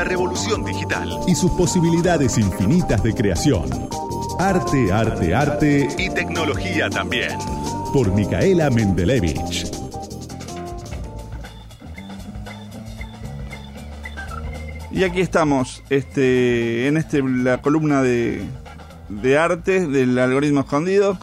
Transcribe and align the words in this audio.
la 0.00 0.04
revolución 0.04 0.64
digital 0.64 1.10
y 1.26 1.34
sus 1.34 1.50
posibilidades 1.50 2.38
infinitas 2.38 3.02
de 3.02 3.12
creación. 3.12 3.68
Arte, 4.38 4.90
arte, 4.90 5.34
arte 5.34 5.88
y 5.98 6.08
tecnología 6.08 6.88
también. 6.88 7.38
Por 7.92 8.10
Micaela 8.14 8.70
Mendelevich. 8.70 9.70
Y 14.90 15.04
aquí 15.04 15.20
estamos, 15.20 15.82
este, 15.90 16.86
en 16.86 16.96
este 16.96 17.22
la 17.22 17.60
columna 17.60 18.00
de, 18.00 18.42
de 19.10 19.36
arte 19.36 19.86
del 19.86 20.18
algoritmo 20.18 20.60
escondido 20.60 21.18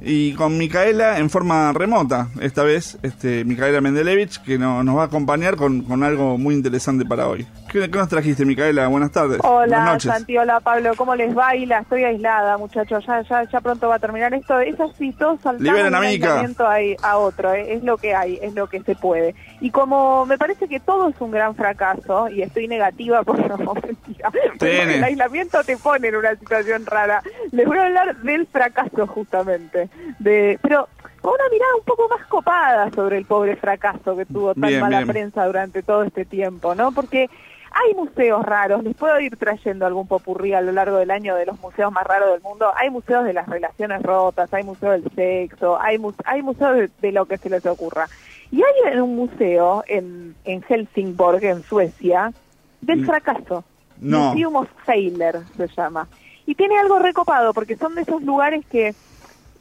y 0.00 0.32
con 0.32 0.56
Micaela 0.56 1.18
en 1.18 1.28
forma 1.28 1.70
remota, 1.74 2.30
esta 2.40 2.62
vez 2.62 2.96
este, 3.02 3.44
Micaela 3.44 3.82
Mendelevich, 3.82 4.40
que 4.40 4.58
no, 4.58 4.82
nos 4.82 4.96
va 4.96 5.02
a 5.02 5.06
acompañar 5.06 5.56
con, 5.56 5.82
con 5.82 6.02
algo 6.02 6.38
muy 6.38 6.54
interesante 6.54 7.04
para 7.04 7.28
hoy. 7.28 7.46
¿Qué, 7.72 7.88
nos 7.88 8.08
trajiste, 8.08 8.44
Micaela? 8.44 8.86
Buenas 8.88 9.12
tardes. 9.12 9.38
Hola, 9.42 9.98
Santi, 9.98 10.36
hola, 10.36 10.60
Pablo. 10.60 10.92
¿Cómo 10.94 11.16
les 11.16 11.34
va? 11.34 11.56
Y 11.56 11.64
la 11.64 11.78
estoy 11.78 12.04
aislada, 12.04 12.58
muchachos. 12.58 13.02
Ya, 13.06 13.22
ya, 13.22 13.44
ya 13.44 13.60
pronto 13.62 13.88
va 13.88 13.94
a 13.94 13.98
terminar 13.98 14.34
esto. 14.34 14.60
Es 14.60 14.78
así, 14.78 15.10
todos 15.12 15.40
saltando 15.40 15.72
de 15.72 16.06
aislamiento 16.06 16.66
a, 16.66 17.16
otro. 17.16 17.54
¿eh? 17.54 17.72
Es 17.72 17.82
lo 17.82 17.96
que 17.96 18.14
hay, 18.14 18.38
es 18.42 18.52
lo 18.52 18.66
que 18.66 18.82
se 18.82 18.94
puede. 18.94 19.34
Y 19.62 19.70
como 19.70 20.26
me 20.26 20.36
parece 20.36 20.68
que 20.68 20.80
todo 20.80 21.08
es 21.08 21.18
un 21.18 21.30
gran 21.30 21.54
fracaso, 21.54 22.28
y 22.28 22.42
estoy 22.42 22.68
negativa 22.68 23.22
por 23.24 23.38
no, 23.38 23.72
mentira, 23.72 24.30
el 24.60 25.04
aislamiento 25.04 25.64
te 25.64 25.78
pone 25.78 26.08
en 26.08 26.16
una 26.16 26.36
situación 26.36 26.84
rara, 26.84 27.22
les 27.52 27.66
voy 27.66 27.78
a 27.78 27.86
hablar 27.86 28.16
del 28.18 28.46
fracaso 28.48 29.06
justamente. 29.06 29.88
de 30.18 30.58
Pero 30.60 30.90
con 31.22 31.32
una 31.32 31.48
mirada 31.50 31.74
un 31.78 31.84
poco 31.84 32.06
más 32.08 32.26
copada 32.26 32.90
sobre 32.90 33.16
el 33.16 33.24
pobre 33.24 33.56
fracaso 33.56 34.14
que 34.14 34.26
tuvo 34.26 34.54
tan 34.54 34.78
mala 34.78 35.06
prensa 35.06 35.46
durante 35.46 35.82
todo 35.82 36.02
este 36.02 36.26
tiempo, 36.26 36.74
¿no? 36.74 36.92
Porque 36.92 37.30
hay 37.74 37.94
museos 37.94 38.44
raros, 38.44 38.82
les 38.82 38.94
puedo 38.94 39.18
ir 39.20 39.36
trayendo 39.36 39.86
algún 39.86 40.06
popurrí 40.06 40.52
a 40.52 40.60
lo 40.60 40.72
largo 40.72 40.98
del 40.98 41.10
año 41.10 41.34
de 41.36 41.46
los 41.46 41.60
museos 41.60 41.92
más 41.92 42.04
raros 42.06 42.32
del 42.32 42.42
mundo. 42.42 42.72
Hay 42.76 42.90
museos 42.90 43.24
de 43.24 43.32
las 43.32 43.48
relaciones 43.48 44.02
rotas, 44.02 44.52
hay 44.52 44.64
museos 44.64 45.02
del 45.02 45.12
sexo, 45.14 45.80
hay, 45.80 45.98
hay 46.24 46.42
museos 46.42 46.90
de, 47.00 47.12
lo 47.12 47.26
que 47.26 47.38
se 47.38 47.50
les 47.50 47.64
ocurra. 47.66 48.08
Y 48.50 48.62
hay 48.62 48.98
un 48.98 49.16
museo 49.16 49.84
en, 49.86 50.34
en 50.44 50.62
Helsingborg, 50.62 51.42
en 51.44 51.62
Suecia, 51.62 52.32
del 52.80 53.02
mm. 53.02 53.06
fracaso. 53.06 53.64
No. 54.00 54.30
Museum 54.30 54.56
of 54.56 54.68
Failure 54.84 55.40
se 55.56 55.68
llama. 55.68 56.08
Y 56.44 56.54
tiene 56.54 56.78
algo 56.78 56.98
recopado, 56.98 57.54
porque 57.54 57.76
son 57.76 57.94
de 57.94 58.02
esos 58.02 58.22
lugares 58.22 58.64
que 58.66 58.94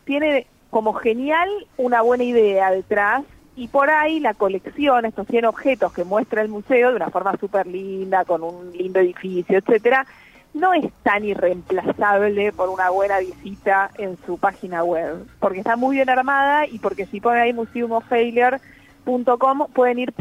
tiene 0.03 0.47
como 0.69 0.93
genial 0.93 1.49
una 1.77 2.01
buena 2.01 2.23
idea 2.23 2.71
detrás 2.71 3.23
y 3.61 3.67
por 3.67 3.91
ahí 3.91 4.19
la 4.19 4.33
colección, 4.33 5.05
estos 5.05 5.27
100 5.27 5.45
objetos 5.45 5.93
que 5.93 6.03
muestra 6.03 6.41
el 6.41 6.49
museo 6.49 6.89
de 6.89 6.95
una 6.95 7.11
forma 7.11 7.37
súper 7.37 7.67
linda, 7.67 8.25
con 8.25 8.41
un 8.41 8.75
lindo 8.75 8.99
edificio, 8.99 9.59
etcétera, 9.59 10.07
no 10.55 10.73
es 10.73 10.91
tan 11.03 11.23
irreemplazable 11.23 12.53
por 12.53 12.69
una 12.69 12.89
buena 12.89 13.19
visita 13.19 13.91
en 13.99 14.17
su 14.25 14.39
página 14.39 14.83
web, 14.83 15.27
porque 15.39 15.59
está 15.59 15.75
muy 15.75 15.97
bien 15.97 16.09
armada 16.09 16.65
y 16.65 16.79
porque 16.79 17.05
si 17.05 17.21
ponen 17.21 17.43
ahí 17.43 17.53
museumoffailure.com 17.53 19.67
pueden 19.71 19.99
ir... 19.99 20.11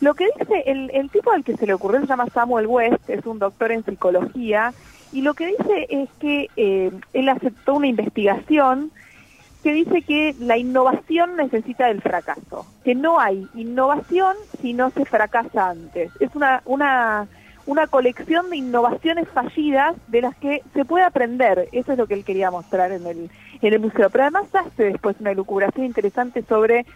Lo 0.00 0.12
que 0.12 0.26
dice 0.38 0.62
el, 0.66 0.90
el 0.92 1.08
tipo 1.08 1.30
al 1.30 1.42
que 1.42 1.56
se 1.56 1.66
le 1.66 1.72
ocurrió 1.72 2.02
se 2.02 2.06
llama 2.06 2.26
Samuel 2.34 2.66
West, 2.66 3.08
es 3.08 3.24
un 3.24 3.38
doctor 3.38 3.72
en 3.72 3.82
psicología, 3.82 4.74
y 5.10 5.22
lo 5.22 5.32
que 5.32 5.46
dice 5.46 5.86
es 5.88 6.10
que 6.20 6.50
eh, 6.56 6.90
él 7.14 7.28
aceptó 7.30 7.76
una 7.76 7.86
investigación 7.86 8.92
que 9.66 9.72
dice 9.72 10.02
que 10.02 10.36
la 10.38 10.56
innovación 10.56 11.36
necesita 11.36 11.88
del 11.88 12.00
fracaso, 12.00 12.64
que 12.84 12.94
no 12.94 13.18
hay 13.18 13.48
innovación 13.56 14.36
si 14.62 14.74
no 14.74 14.90
se 14.90 15.04
fracasa 15.04 15.70
antes. 15.70 16.12
Es 16.20 16.32
una, 16.36 16.62
una, 16.66 17.26
una 17.66 17.88
colección 17.88 18.48
de 18.48 18.58
innovaciones 18.58 19.28
fallidas 19.30 19.96
de 20.06 20.20
las 20.20 20.36
que 20.36 20.62
se 20.72 20.84
puede 20.84 21.04
aprender. 21.04 21.68
Eso 21.72 21.90
es 21.90 21.98
lo 21.98 22.06
que 22.06 22.14
él 22.14 22.24
quería 22.24 22.52
mostrar 22.52 22.92
en 22.92 23.08
el, 23.08 23.28
en 23.60 23.72
el 23.72 23.80
museo. 23.80 24.08
Pero 24.08 24.22
además 24.22 24.46
hace 24.54 24.84
después 24.84 25.16
una 25.18 25.32
elucubración 25.32 25.84
interesante 25.84 26.44
sobre 26.48 26.86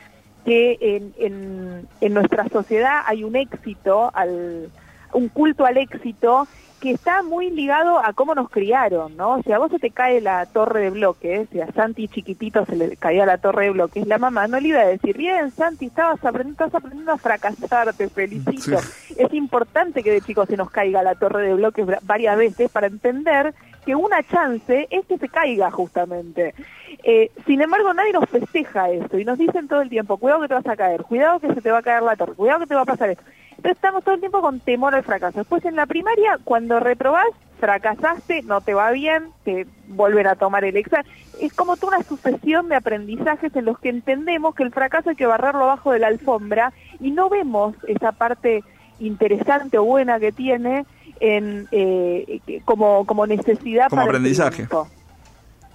que 0.45 0.79
en, 0.81 1.13
en, 1.19 1.89
en 2.01 2.15
nuestra 2.15 2.49
sociedad 2.51 3.03
hay 3.05 3.25
un 3.25 3.35
éxito, 3.35 4.13
al, 4.15 4.71
un 5.13 5.29
culto 5.29 5.67
al 5.67 5.77
éxito 5.77 6.47
que 6.81 6.93
está 6.93 7.23
muy 7.23 7.51
ligado 7.51 7.99
a 7.99 8.13
cómo 8.15 8.35
nos 8.35 8.49
criaron, 8.49 9.17
¿no? 9.17 9.35
O 9.35 9.43
sea, 9.43 9.57
a 9.57 9.59
vos 9.59 9.71
se 9.71 9.79
te 9.79 9.91
cae 9.91 10.21
la 10.21 10.47
torre 10.47 10.81
de 10.81 10.91
bloques, 10.91 11.49
si 11.53 11.61
a 11.61 11.71
Santi 11.73 12.09
chiquitito 12.09 12.65
se 12.65 12.77
le 12.77 12.97
caía 12.97 13.27
la 13.27 13.39
torre 13.39 13.67
de 13.67 13.71
bloques, 13.71 14.07
la 14.07 14.19
mamá 14.19 14.49
no 14.49 14.59
le 14.59 14.69
iba 14.69 14.81
a 14.81 14.87
decir, 14.87 15.17
bien, 15.17 15.51
Santi, 15.51 15.87
estabas 15.87 16.25
aprendiendo, 16.25 16.65
estás 16.65 16.75
aprendiendo 16.75 17.13
a 17.13 17.19
fracasar, 17.19 17.93
te 17.95 18.09
felicito. 18.09 18.79
Es 19.17 19.33
importante 19.35 20.03
que 20.03 20.11
de 20.11 20.23
chicos 20.23 20.49
se 20.49 20.57
nos 20.57 20.71
caiga 20.71 21.03
la 21.03 21.15
torre 21.15 21.47
de 21.49 21.55
bloques 21.55 21.87
varias 22.03 22.37
veces 22.37 22.71
para 22.71 22.87
entender 22.87 23.55
que 23.85 23.95
una 23.95 24.23
chance 24.23 24.89
es 24.91 25.07
que 25.07 25.19
se 25.19 25.29
caiga 25.29 25.71
justamente. 25.71 26.55
Eh, 27.03 27.31
sin 27.47 27.61
embargo, 27.61 27.93
nadie 27.95 28.13
nos 28.13 28.29
festeja 28.29 28.91
esto 28.91 29.19
y 29.19 29.25
nos 29.25 29.39
dicen 29.39 29.69
todo 29.69 29.83
el 29.83 29.89
tiempo, 29.89 30.19
cuidado 30.19 30.43
que 30.43 30.49
te 30.49 30.55
vas 30.55 30.67
a 30.67 30.77
caer, 30.77 31.03
cuidado 31.05 31.41
que 31.41 31.55
se 31.55 31.61
te 31.61 31.71
va 31.71 31.79
a 31.79 31.83
caer 31.83 32.03
la 32.03 32.17
torre, 32.17 32.35
cuidado 32.35 32.61
que 32.61 32.67
te 32.67 32.75
va 32.75 32.83
a 32.83 32.87
pasar 32.87 33.11
esto. 33.11 33.25
Entonces 33.61 33.77
estamos 33.77 34.03
todo 34.03 34.15
el 34.15 34.21
tiempo 34.21 34.41
con 34.41 34.59
temor 34.59 34.95
al 34.95 35.05
fracaso. 35.05 35.41
Después 35.41 35.63
en 35.67 35.77
la 35.77 35.85
primaria, 35.85 36.39
cuando 36.45 36.81
reprobás, 36.81 37.27
fracasaste, 37.59 38.41
no 38.45 38.63
te 38.63 38.73
va 38.73 38.91
bien, 38.91 39.29
te 39.45 39.67
vuelven 39.87 40.27
a 40.29 40.35
tomar 40.35 40.65
el 40.65 40.79
examen. 40.79 41.05
Es 41.43 41.53
como 41.53 41.77
toda 41.77 41.99
una 41.99 42.07
sucesión 42.07 42.71
de 42.71 42.77
aprendizajes 42.77 43.55
en 43.55 43.67
los 43.67 43.79
que 43.79 43.91
entendemos 43.91 44.55
que 44.55 44.63
el 44.63 44.71
fracaso 44.71 45.11
hay 45.11 45.17
que 45.17 45.27
barrerlo 45.27 45.65
abajo 45.65 45.93
de 45.93 45.99
la 45.99 46.07
alfombra 46.07 46.73
y 47.01 47.11
no 47.11 47.29
vemos 47.29 47.77
esa 47.87 48.13
parte 48.13 48.65
interesante 48.99 49.77
o 49.77 49.85
buena 49.85 50.19
que 50.19 50.33
tiene 50.33 50.87
en 51.21 51.69
eh, 51.71 52.41
como, 52.65 53.05
como 53.05 53.27
necesidad 53.27 53.91
como 53.91 54.01
aprendizaje. 54.01 54.67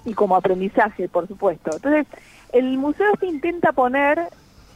y 0.06 0.16
como 0.16 0.36
aprendizaje, 0.36 1.08
por 1.08 1.28
supuesto. 1.28 1.70
Entonces, 1.76 2.08
el 2.52 2.80
museo 2.80 3.12
se 3.20 3.28
intenta 3.28 3.74
poner 3.74 4.24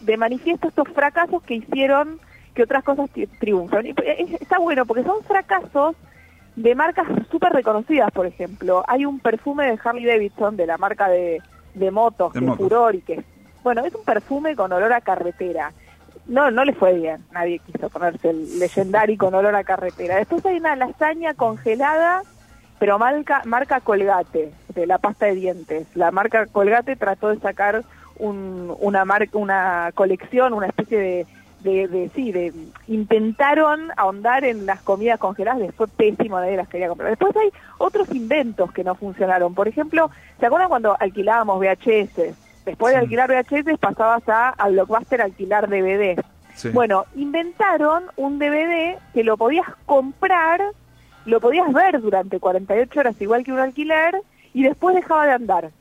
de 0.02 0.16
manifiesto 0.16 0.68
estos 0.68 0.88
fracasos 0.90 1.42
que 1.42 1.56
hicieron 1.56 2.20
que 2.54 2.64
otras 2.64 2.84
cosas 2.84 3.10
triunfan. 3.40 3.86
Y 3.86 3.90
eh, 3.92 4.38
está 4.40 4.60
bueno 4.60 4.86
porque 4.86 5.04
son 5.04 5.24
fracasos 5.24 5.96
de 6.56 6.76
marcas 6.76 7.08
súper 7.32 7.54
reconocidas, 7.54 8.12
por 8.12 8.26
ejemplo. 8.26 8.84
Hay 8.88 9.06
un 9.06 9.20
perfume 9.20 9.66
de 9.68 9.80
Harley 9.84 10.06
Davidson, 10.06 10.58
de 10.58 10.68
la 10.68 10.78
marca 10.78 11.08
de, 11.08 11.42
de 11.74 11.92
motos, 11.92 12.34
de, 12.34 12.42
Furor, 12.54 12.96
y 12.96 13.02
que, 13.02 13.24
bueno, 13.64 13.86
es 13.86 13.94
un 13.96 14.04
perfume 14.04 14.56
con 14.56 14.72
olor 14.72 14.92
a 14.94 15.02
carretera. 15.02 15.72
No, 16.28 16.52
no 16.52 16.64
le 16.64 16.74
fue 16.74 16.94
bien, 16.94 17.24
nadie 17.32 17.60
quiso 17.60 17.90
ponerse 17.90 18.30
el 18.30 18.60
legendario 18.60 19.18
con 19.18 19.34
olor 19.34 19.56
a 19.56 19.64
carretera. 19.64 20.18
Después 20.18 20.46
hay 20.46 20.58
una 20.58 20.76
lasaña 20.76 21.34
congelada, 21.34 22.22
pero 22.78 23.00
marca, 23.00 23.42
marca 23.46 23.80
Colgate, 23.80 24.52
de 24.76 24.86
la 24.86 24.98
pasta 24.98 25.28
de 25.28 25.36
dientes. 25.36 25.88
La 25.96 26.12
marca 26.12 26.46
Colgate 26.46 26.96
trató 26.96 27.30
de 27.30 27.40
sacar 27.40 27.84
un, 28.18 28.76
una, 28.80 29.06
marca, 29.06 29.38
una 29.38 29.92
colección, 29.96 30.54
una 30.54 30.68
especie 30.68 31.00
de 31.00 31.28
de, 31.62 31.88
de, 31.88 32.10
sí, 32.16 32.32
de 32.32 32.54
intentaron 32.88 33.92
ahondar 33.98 34.44
en 34.44 34.66
las 34.66 34.82
comidas 34.82 35.20
congeladas, 35.20 35.60
después 35.60 35.90
pésimo, 35.92 36.40
nadie 36.40 36.58
las 36.58 36.68
quería 36.68 36.88
comprar. 36.88 37.10
Después 37.10 37.36
hay 37.36 37.50
otros 37.78 38.10
inventos 38.14 38.72
que 38.72 38.84
no 38.84 38.96
funcionaron. 38.96 39.54
Por 39.54 39.68
ejemplo, 39.68 40.10
¿se 40.40 40.46
acuerdan 40.46 40.70
cuando 40.70 40.96
alquilábamos 41.00 41.60
VHS? 41.60 42.36
Después 42.66 42.94
de 42.94 43.00
alquilar 43.00 43.30
VHS 43.30 43.78
pasabas 43.80 44.28
a, 44.28 44.50
a 44.50 44.70
Blockbuster 44.70 45.22
a 45.22 45.26
alquilar 45.26 45.70
DVD. 45.70 46.22
Bueno, 46.74 47.06
inventaron 47.16 48.04
un 48.18 48.38
DVD 48.38 48.98
que 49.14 49.24
lo 49.24 49.38
podías 49.38 49.68
comprar, 49.86 50.62
lo 51.26 51.40
podías 51.40 51.72
ver 51.72 52.02
durante 52.02 52.40
48 52.40 53.00
horas 53.00 53.22
igual 53.22 53.44
que 53.44 53.54
un 53.54 53.60
alquiler 53.60 54.22
y 54.54 54.64
después 54.64 54.96
dejaba 54.96 55.26
de 55.26 55.32
andar. 55.32 55.72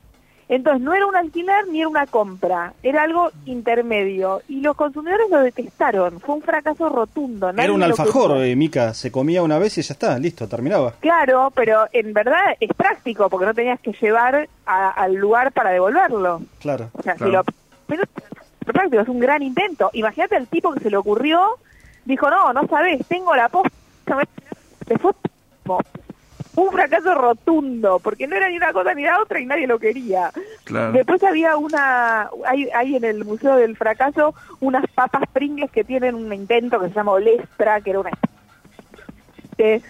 Entonces 0.49 0.81
no 0.81 0.95
era 0.95 1.05
un 1.05 1.15
alquiler 1.15 1.67
ni 1.67 1.81
era 1.81 1.87
una 1.87 2.07
compra, 2.07 2.73
era 2.81 3.03
algo 3.03 3.31
intermedio 3.45 4.41
y 4.47 4.61
los 4.61 4.75
consumidores 4.75 5.29
lo 5.29 5.41
detestaron, 5.41 6.19
fue 6.19 6.35
un 6.35 6.41
fracaso 6.41 6.89
rotundo. 6.89 7.51
era 7.51 7.71
un 7.71 7.83
alfajor, 7.83 8.41
eh, 8.41 8.55
Mica, 8.55 8.95
se 8.95 9.11
comía 9.11 9.43
una 9.43 9.59
vez 9.59 9.77
y 9.77 9.83
ya 9.83 9.93
está, 9.93 10.17
listo, 10.17 10.47
terminaba. 10.47 10.93
Claro, 10.99 11.51
pero 11.53 11.85
en 11.93 12.13
verdad 12.13 12.55
es 12.59 12.73
práctico 12.73 13.29
porque 13.29 13.45
no 13.45 13.53
tenías 13.53 13.79
que 13.79 13.93
llevar 13.93 14.49
al 14.65 15.13
lugar 15.13 15.51
para 15.51 15.69
devolverlo. 15.69 16.41
Claro. 16.59 16.89
O 16.93 17.03
sea, 17.03 17.15
pero, 17.19 17.43
práctico, 18.65 19.03
es 19.03 19.09
un 19.09 19.19
gran 19.19 19.43
intento. 19.43 19.91
Imagínate 19.93 20.35
el 20.35 20.47
tipo 20.47 20.73
que 20.73 20.79
se 20.79 20.89
le 20.89 20.97
ocurrió, 20.97 21.41
dijo, 22.05 22.27
no, 22.27 22.53
no 22.53 22.67
sabes, 22.67 23.05
tengo 23.07 23.35
la 23.35 23.49
posta, 23.49 23.71
fue 26.53 26.65
un 26.65 26.71
fracaso 26.71 27.13
rotundo, 27.13 27.99
porque 27.99 28.27
no 28.27 28.35
era 28.35 28.49
ni 28.49 28.57
una 28.57 28.73
cosa 28.73 28.93
ni 28.93 29.03
la 29.03 29.21
otra 29.21 29.39
y 29.39 29.45
nadie 29.45 29.67
lo 29.67 29.79
quería. 29.79 30.31
Después 30.93 31.23
había 31.23 31.57
una, 31.57 32.29
hay, 32.45 32.69
hay 32.75 32.95
en 32.95 33.03
el 33.03 33.23
Museo 33.25 33.55
del 33.55 33.77
Fracaso 33.77 34.33
unas 34.59 34.85
papas 34.93 35.23
Pringles 35.31 35.71
que 35.71 35.83
tienen 35.83 36.15
un 36.15 36.33
invento 36.33 36.79
que 36.79 36.89
se 36.89 36.95
llama 36.95 37.13
Olestra, 37.13 37.81
que 37.81 37.89
era 37.91 37.99
una 37.99 38.11
que 39.57 39.81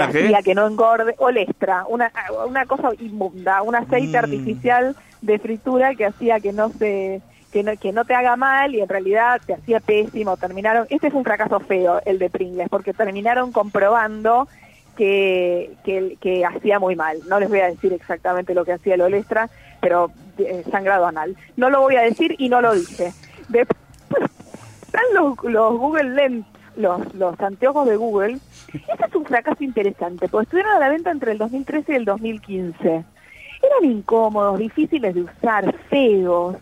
hacía 0.00 0.42
que 0.42 0.54
no 0.54 0.66
engorde, 0.66 1.14
Olestra, 1.18 1.84
una, 1.88 2.12
una 2.46 2.66
cosa 2.66 2.90
inmunda, 3.00 3.62
un 3.62 3.74
aceite 3.74 4.16
mm. 4.16 4.24
artificial 4.24 4.96
de 5.20 5.38
fritura 5.38 5.94
que 5.94 6.06
hacía 6.06 6.40
que 6.40 6.52
no 6.52 6.70
se 6.70 7.20
que 7.52 7.62
no, 7.62 7.76
que 7.76 7.92
no 7.92 8.04
te 8.04 8.14
haga 8.14 8.34
mal 8.36 8.74
y 8.74 8.80
en 8.80 8.88
realidad 8.88 9.40
te 9.44 9.52
hacía 9.52 9.78
pésimo. 9.78 10.38
Terminaron, 10.38 10.86
este 10.88 11.08
es 11.08 11.14
un 11.14 11.22
fracaso 11.22 11.60
feo, 11.60 12.00
el 12.06 12.18
de 12.18 12.30
Pringles, 12.30 12.68
porque 12.70 12.94
terminaron 12.94 13.52
comprobando 13.52 14.48
que, 14.96 15.74
que, 15.84 16.16
que 16.20 16.44
hacía 16.44 16.78
muy 16.78 16.96
mal. 16.96 17.18
No 17.28 17.40
les 17.40 17.48
voy 17.48 17.60
a 17.60 17.66
decir 17.66 17.92
exactamente 17.92 18.54
lo 18.54 18.64
que 18.64 18.72
hacía 18.72 18.94
el 18.94 19.00
Olestra, 19.00 19.48
pero 19.80 20.10
eh, 20.38 20.64
sangrado 20.70 21.06
anal. 21.06 21.36
No 21.56 21.70
lo 21.70 21.80
voy 21.80 21.96
a 21.96 22.02
decir 22.02 22.34
y 22.38 22.48
no 22.48 22.60
lo 22.60 22.74
dije. 22.74 23.12
Están 23.52 25.04
los, 25.14 25.42
los 25.44 25.78
Google 25.78 26.10
Lens, 26.10 26.46
los, 26.76 27.14
los 27.14 27.38
anteojos 27.40 27.86
de 27.88 27.96
Google. 27.96 28.38
Este 28.72 29.06
es 29.06 29.14
un 29.14 29.24
fracaso 29.24 29.62
interesante, 29.64 30.28
porque 30.28 30.44
estuvieron 30.44 30.72
a 30.72 30.78
la 30.78 30.88
venta 30.88 31.10
entre 31.10 31.32
el 31.32 31.38
2013 31.38 31.92
y 31.92 31.96
el 31.96 32.04
2015. 32.04 32.88
Eran 32.88 33.84
incómodos, 33.84 34.58
difíciles 34.58 35.14
de 35.14 35.22
usar, 35.22 35.74
feos, 35.88 36.56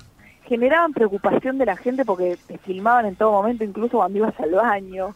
generaban 0.50 0.92
preocupación 0.92 1.58
de 1.58 1.66
la 1.66 1.76
gente 1.76 2.04
porque 2.04 2.36
te 2.48 2.58
filmaban 2.58 3.06
en 3.06 3.14
todo 3.14 3.30
momento, 3.30 3.62
incluso 3.62 3.98
cuando 3.98 4.18
ibas 4.18 4.38
al 4.40 4.50
baño. 4.50 5.14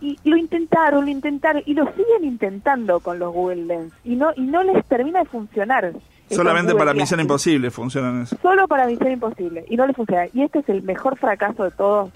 Y 0.00 0.18
lo 0.24 0.36
intentaron, 0.36 1.04
lo 1.04 1.10
intentaron, 1.10 1.62
y 1.66 1.74
lo 1.74 1.84
siguen 1.92 2.24
intentando 2.24 3.00
con 3.00 3.18
los 3.18 3.32
Google 3.32 3.66
Lens, 3.66 3.92
y 4.02 4.16
no, 4.16 4.30
y 4.34 4.42
no 4.42 4.62
les 4.62 4.84
termina 4.86 5.20
de 5.20 5.26
funcionar. 5.26 5.92
Solamente 6.30 6.74
para. 6.74 6.94
Misión 6.94 7.20
Imposible 7.20 7.70
funcionan 7.70 8.22
eso. 8.22 8.36
Solo 8.40 8.66
para 8.66 8.86
Misión 8.86 9.12
Imposible, 9.12 9.64
y 9.68 9.76
no 9.76 9.86
les 9.86 9.96
funciona. 9.96 10.26
Y 10.32 10.42
este 10.42 10.60
es 10.60 10.68
el 10.68 10.82
mejor 10.82 11.18
fracaso 11.18 11.64
de 11.64 11.70
todos. 11.70 12.10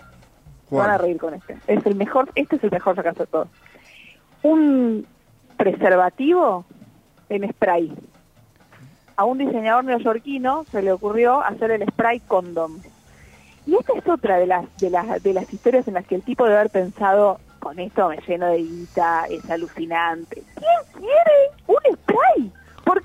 Van 0.71 0.91
a 0.91 0.99
reír 0.99 1.19
con 1.19 1.35
este. 1.35 1.57
Es 1.67 1.85
el 1.87 1.95
mejor, 1.95 2.31
este 2.35 2.57
es 2.57 2.65
el 2.65 2.71
mejor 2.71 2.95
fracaso 2.95 3.25
de 3.25 3.27
todos. 3.27 3.49
Un 4.43 5.07
preservativo 5.57 6.65
en 7.29 7.49
spray. 7.51 7.93
A 9.17 9.25
un 9.25 9.39
diseñador 9.39 9.85
neoyorquino 9.85 10.65
se 10.71 10.83
le 10.83 10.93
ocurrió 10.93 11.43
hacer 11.43 11.71
el 11.71 11.87
spray 11.89 12.21
condom. 12.21 12.81
Y 13.67 13.77
esta 13.77 13.93
es 13.97 14.09
otra 14.09 14.39
de 14.39 14.47
las, 14.47 14.65
de 14.79 14.91
las, 14.91 15.23
de 15.23 15.33
las 15.33 15.53
historias 15.53 15.89
en 15.89 15.95
las 15.95 16.07
que 16.07 16.17
el 16.17 16.23
tipo 16.23 16.45
debe 16.45 16.59
haber 16.59 16.71
pensado, 16.71 17.41
con 17.65 17.79
esto 17.79 18.11
me 18.11 18.19
lleno 18.29 18.49
de 18.49 18.59
guita, 18.59 19.25
es 19.31 19.51
alucinante. 19.51 20.43
¿Quién 20.55 20.69
quiere 20.93 21.51
un 21.67 21.97
spray? 21.97 22.53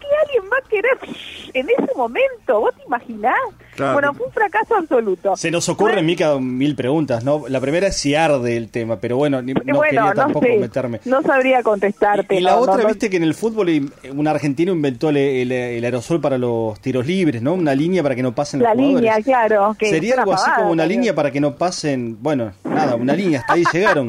¿Por 0.10 0.18
qué 0.18 0.26
alguien 0.26 0.52
va 0.52 0.58
a 0.58 0.70
querer 0.70 1.16
en 1.54 1.70
ese 1.70 1.96
momento? 1.96 2.60
¿Vos 2.62 2.76
te 2.76 2.84
imaginás? 2.84 3.36
Claro. 3.76 3.94
Bueno, 3.94 4.14
fue 4.14 4.26
un 4.28 4.34
fracaso 4.34 4.76
absoluto. 4.76 5.38
Se 5.38 5.52
nos 5.52 5.70
ocurren, 5.70 6.06
Mica, 6.06 6.38
mil 6.40 6.76
preguntas, 6.76 7.24
¿no? 7.24 7.44
La 7.48 7.62
primera 7.62 7.88
es 7.88 7.96
si 7.98 8.14
arde 8.16 8.58
el 8.58 8.70
tema, 8.70 8.98
pero 9.00 9.16
bueno, 9.18 9.42
ni- 9.42 9.54
no 9.54 9.62
bueno, 9.64 9.84
quería 9.84 10.02
no 10.02 10.14
tampoco 10.14 10.46
sé, 10.46 10.58
meterme. 10.58 11.00
no 11.06 11.22
sabría 11.22 11.64
contestarte. 11.64 12.36
Y 12.36 12.42
la 12.42 12.52
no, 12.52 12.56
no, 12.58 12.62
otra, 12.64 12.84
no- 12.84 12.88
viste 12.90 13.10
que 13.10 13.18
en 13.18 13.24
el 13.24 13.34
fútbol 13.36 13.70
un 14.14 14.28
argentino 14.28 14.72
inventó 14.74 15.10
el, 15.10 15.18
el- 15.18 15.52
el 15.52 15.86
aerosol 15.86 16.20
para 16.20 16.38
los 16.38 16.80
tiros 16.82 17.06
libres, 17.08 17.42
¿no? 17.42 17.54
Una 17.54 17.74
línea 17.76 18.04
para 18.04 18.16
que 18.16 18.22
no 18.24 18.34
pasen 18.36 18.62
La 18.62 18.70
los 18.74 18.78
jugadores. 18.84 19.02
línea, 19.02 19.22
claro. 19.24 19.76
que 19.80 19.90
Sería 19.90 20.16
algo 20.16 20.34
así 20.34 20.44
pavada 20.46 20.60
como 20.62 20.72
una 20.72 20.86
línea 20.86 21.16
para 21.16 21.32
que 21.32 21.40
no 21.40 21.56
pasen, 21.56 22.18
bueno, 22.22 22.52
nada, 22.66 22.96
una 22.96 23.14
línea, 23.14 23.40
hasta 23.40 23.54
ahí 23.54 23.64
llegaron. 23.72 24.08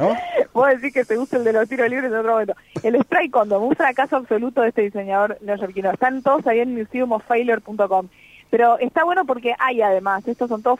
¿No? 0.00 0.16
Vos 0.54 0.68
decís 0.68 0.92
que 0.94 1.04
se 1.04 1.18
usa 1.18 1.38
el 1.38 1.44
de 1.44 1.52
los 1.52 1.68
tiros 1.68 1.88
libres 1.90 2.10
en 2.10 2.16
otro 2.16 2.32
momento. 2.32 2.54
El 2.82 3.00
spray 3.02 3.28
condom, 3.28 3.64
un 3.64 3.74
fracaso 3.74 4.16
absoluto 4.16 4.62
de 4.62 4.68
este 4.68 4.83
diseñador 4.84 5.38
neoyorquino. 5.40 5.90
Están 5.90 6.22
todos 6.22 6.46
ahí 6.46 6.60
en 6.60 6.74
museumoffailure.com. 6.74 8.08
Pero 8.50 8.78
está 8.78 9.04
bueno 9.04 9.24
porque 9.24 9.54
hay 9.58 9.82
además, 9.82 10.26
estos 10.28 10.48
son 10.48 10.62
todos 10.62 10.78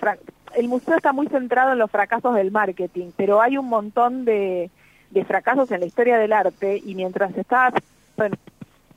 el 0.55 0.69
museo 0.69 0.97
está 0.97 1.13
muy 1.13 1.27
centrado 1.29 1.73
en 1.73 1.79
los 1.79 1.91
fracasos 1.91 2.35
del 2.35 2.51
marketing, 2.51 3.11
pero 3.17 3.41
hay 3.41 3.59
un 3.59 3.69
montón 3.69 4.25
de, 4.25 4.71
fracasos 5.27 5.71
en 5.71 5.81
la 5.81 5.87
historia 5.87 6.19
del 6.19 6.33
arte 6.33 6.81
y 6.85 6.95
mientras 6.95 7.37
estaba 7.37 7.73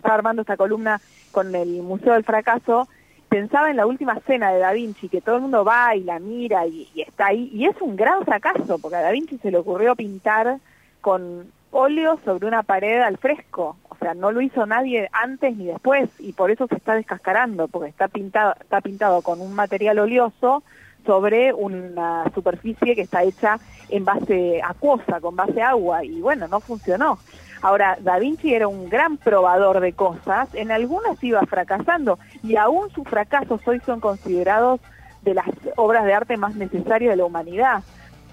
armando 0.04 0.42
esta 0.42 0.58
columna 0.58 1.02
con 1.32 1.54
el 1.56 1.82
Museo 1.84 2.14
del 2.14 2.24
Fracaso, 2.24 2.88
pensaba 3.30 3.70
en 3.70 3.78
la 3.78 3.86
última 3.86 4.20
cena 4.22 4.52
de 4.52 4.60
Da 4.60 4.72
Vinci, 4.74 5.10
que 5.10 5.22
todo 5.22 5.36
el 5.36 5.42
mundo 5.42 5.66
va 5.66 5.96
y 5.96 6.04
la 6.04 6.20
mira 6.20 6.66
y, 6.66 6.88
y 6.94 7.02
está 7.02 7.28
ahí, 7.28 7.50
y 7.54 7.66
es 7.66 7.76
un 7.82 7.96
gran 7.96 8.24
fracaso, 8.24 8.80
porque 8.80 8.96
a 8.96 9.02
Da 9.02 9.12
Vinci 9.12 9.38
se 9.38 9.52
le 9.52 9.58
ocurrió 9.58 9.96
pintar 9.96 10.60
con 11.02 11.52
óleo 11.78 12.20
sobre 12.26 12.48
una 12.48 12.64
pared 12.64 13.02
al 13.02 13.18
fresco, 13.18 13.78
o 13.88 13.96
sea, 13.98 14.16
no 14.16 14.32
lo 14.32 14.42
hizo 14.42 14.66
nadie 14.66 15.10
antes 15.12 15.56
ni 15.56 15.68
después, 15.68 16.10
y 16.18 16.34
por 16.34 16.50
eso 16.50 16.66
se 16.68 16.76
está 16.76 16.96
descascarando, 16.96 17.68
porque 17.68 17.90
está 17.90 18.08
pintado, 18.08 18.56
está 18.60 18.82
pintado 18.82 19.22
con 19.22 19.42
un 19.42 19.54
material 19.54 20.00
oleoso 20.00 20.64
sobre 21.06 21.54
una 21.54 22.24
superficie 22.34 22.96
que 22.96 23.04
está 23.04 23.22
hecha 23.22 23.60
en 23.90 24.06
base 24.06 24.60
acuosa, 24.64 25.22
con 25.22 25.36
base 25.36 25.62
agua, 25.62 26.04
y 26.04 26.20
bueno, 26.20 26.48
no 26.48 26.60
funcionó. 26.62 27.20
Ahora, 27.62 27.98
Da 28.02 28.18
Vinci 28.18 28.56
era 28.56 28.68
un 28.68 28.90
gran 28.90 29.18
probador 29.18 29.80
de 29.80 29.94
cosas, 29.94 30.50
en 30.56 30.72
algunas 30.72 31.24
iba 31.24 31.42
fracasando, 31.42 32.18
y 32.42 32.56
aún 32.56 32.90
sus 32.90 33.08
fracasos 33.08 33.62
hoy 33.68 33.80
son 33.86 34.00
considerados 34.00 34.82
de 35.22 35.36
las 35.36 35.48
obras 35.76 36.06
de 36.06 36.14
arte 36.16 36.38
más 36.38 36.56
necesarias 36.56 37.12
de 37.12 37.18
la 37.18 37.26
humanidad. 37.26 37.84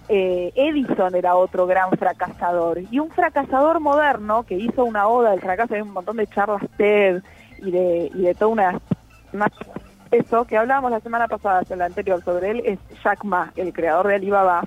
Eh, 0.08 0.52
Edison 0.54 1.14
era 1.14 1.34
otro 1.34 1.66
gran 1.66 1.90
fracasador, 1.92 2.80
y 2.90 2.98
un 2.98 3.10
fracasador 3.10 3.80
moderno 3.80 4.42
que 4.42 4.54
hizo 4.54 4.84
una 4.84 5.08
oda 5.08 5.30
del 5.30 5.40
fracaso, 5.40 5.74
hay 5.74 5.80
un 5.80 5.92
montón 5.92 6.18
de 6.18 6.26
charlas 6.26 6.62
TED 6.76 7.22
y 7.58 7.70
de, 7.70 8.10
y 8.14 8.22
de 8.22 8.34
toda 8.34 8.50
una, 8.50 8.80
eso 10.10 10.44
que 10.44 10.56
hablábamos 10.56 10.90
la 10.90 11.00
semana 11.00 11.26
pasada, 11.26 11.62
en 11.68 11.78
la 11.78 11.86
anterior, 11.86 12.22
sobre 12.22 12.50
él, 12.50 12.62
es 12.64 12.78
Jack 13.02 13.24
Ma, 13.24 13.52
el 13.56 13.72
creador 13.72 14.08
de 14.08 14.16
Alibaba, 14.16 14.62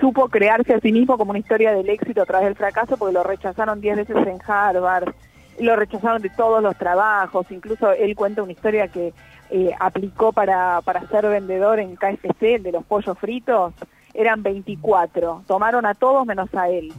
supo 0.00 0.28
crearse 0.28 0.74
a 0.74 0.80
sí 0.80 0.90
mismo 0.90 1.16
como 1.16 1.30
una 1.30 1.38
historia 1.38 1.72
del 1.72 1.88
éxito 1.88 2.22
a 2.22 2.26
través 2.26 2.46
del 2.46 2.56
fracaso 2.56 2.96
porque 2.96 3.14
lo 3.14 3.22
rechazaron 3.22 3.80
10 3.80 3.98
veces 3.98 4.16
en 4.26 4.38
Harvard, 4.44 5.14
lo 5.60 5.76
rechazaron 5.76 6.20
de 6.22 6.30
todos 6.30 6.62
los 6.62 6.76
trabajos, 6.76 7.46
incluso 7.50 7.92
él 7.92 8.16
cuenta 8.16 8.42
una 8.42 8.52
historia 8.52 8.88
que 8.88 9.12
eh, 9.50 9.70
aplicó 9.78 10.32
para, 10.32 10.80
para 10.80 11.06
ser 11.08 11.28
vendedor 11.28 11.78
en 11.78 11.94
KFC, 11.96 12.56
el 12.56 12.62
de 12.62 12.72
los 12.72 12.84
pollos 12.84 13.18
fritos, 13.18 13.74
eran 14.14 14.42
24, 14.42 15.42
tomaron 15.46 15.86
a 15.86 15.94
todos 15.94 16.26
menos 16.26 16.52
a 16.54 16.68
él 16.68 16.92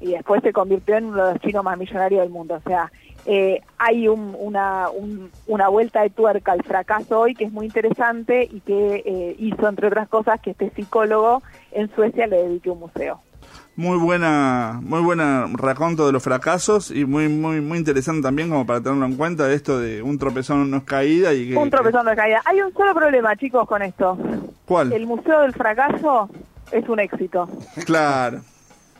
y 0.00 0.12
después 0.12 0.42
se 0.42 0.52
convirtió 0.52 0.96
en 0.96 1.06
uno 1.06 1.24
de 1.26 1.32
los 1.34 1.42
chinos 1.42 1.64
más 1.64 1.78
millonarios 1.78 2.20
del 2.22 2.30
mundo. 2.30 2.54
O 2.56 2.68
sea, 2.68 2.90
eh, 3.26 3.62
hay 3.78 4.06
un- 4.08 4.36
una, 4.38 4.90
un- 4.90 5.30
una 5.46 5.68
vuelta 5.68 6.02
de 6.02 6.10
tuerca 6.10 6.52
al 6.52 6.62
fracaso 6.62 7.20
hoy 7.20 7.34
que 7.34 7.44
es 7.44 7.52
muy 7.52 7.66
interesante 7.66 8.44
y 8.50 8.60
que 8.60 9.02
eh, 9.06 9.36
hizo, 9.38 9.66
entre 9.68 9.86
otras 9.88 10.08
cosas, 10.08 10.40
que 10.40 10.50
este 10.50 10.70
psicólogo 10.70 11.42
en 11.72 11.88
Suecia 11.94 12.26
le 12.26 12.36
dedique 12.42 12.68
un 12.70 12.80
museo. 12.80 13.20
Muy 13.76 13.98
buena, 13.98 14.78
muy 14.82 15.00
buena 15.00 15.48
raconto 15.52 16.06
de 16.06 16.12
los 16.12 16.22
fracasos 16.22 16.92
y 16.92 17.04
muy, 17.04 17.28
muy, 17.28 17.60
muy 17.60 17.78
interesante 17.78 18.22
también 18.22 18.48
como 18.48 18.64
para 18.64 18.80
tenerlo 18.80 19.04
en 19.04 19.16
cuenta 19.16 19.50
esto 19.52 19.80
de 19.80 20.00
un 20.00 20.16
tropezón 20.16 20.70
no 20.70 20.76
es 20.76 20.84
caída 20.84 21.32
y 21.32 21.48
que... 21.48 21.56
un 21.56 21.70
tropezón 21.70 22.06
de 22.06 22.14
caída. 22.14 22.40
Hay 22.44 22.60
un 22.60 22.72
solo 22.72 22.94
problema, 22.94 23.34
chicos, 23.34 23.66
con 23.66 23.82
esto. 23.82 24.16
¿Cuál? 24.64 24.92
El 24.92 25.06
Museo 25.06 25.40
del 25.40 25.52
Fracaso 25.54 26.30
es 26.70 26.88
un 26.88 27.00
éxito. 27.00 27.48
Claro. 27.84 28.42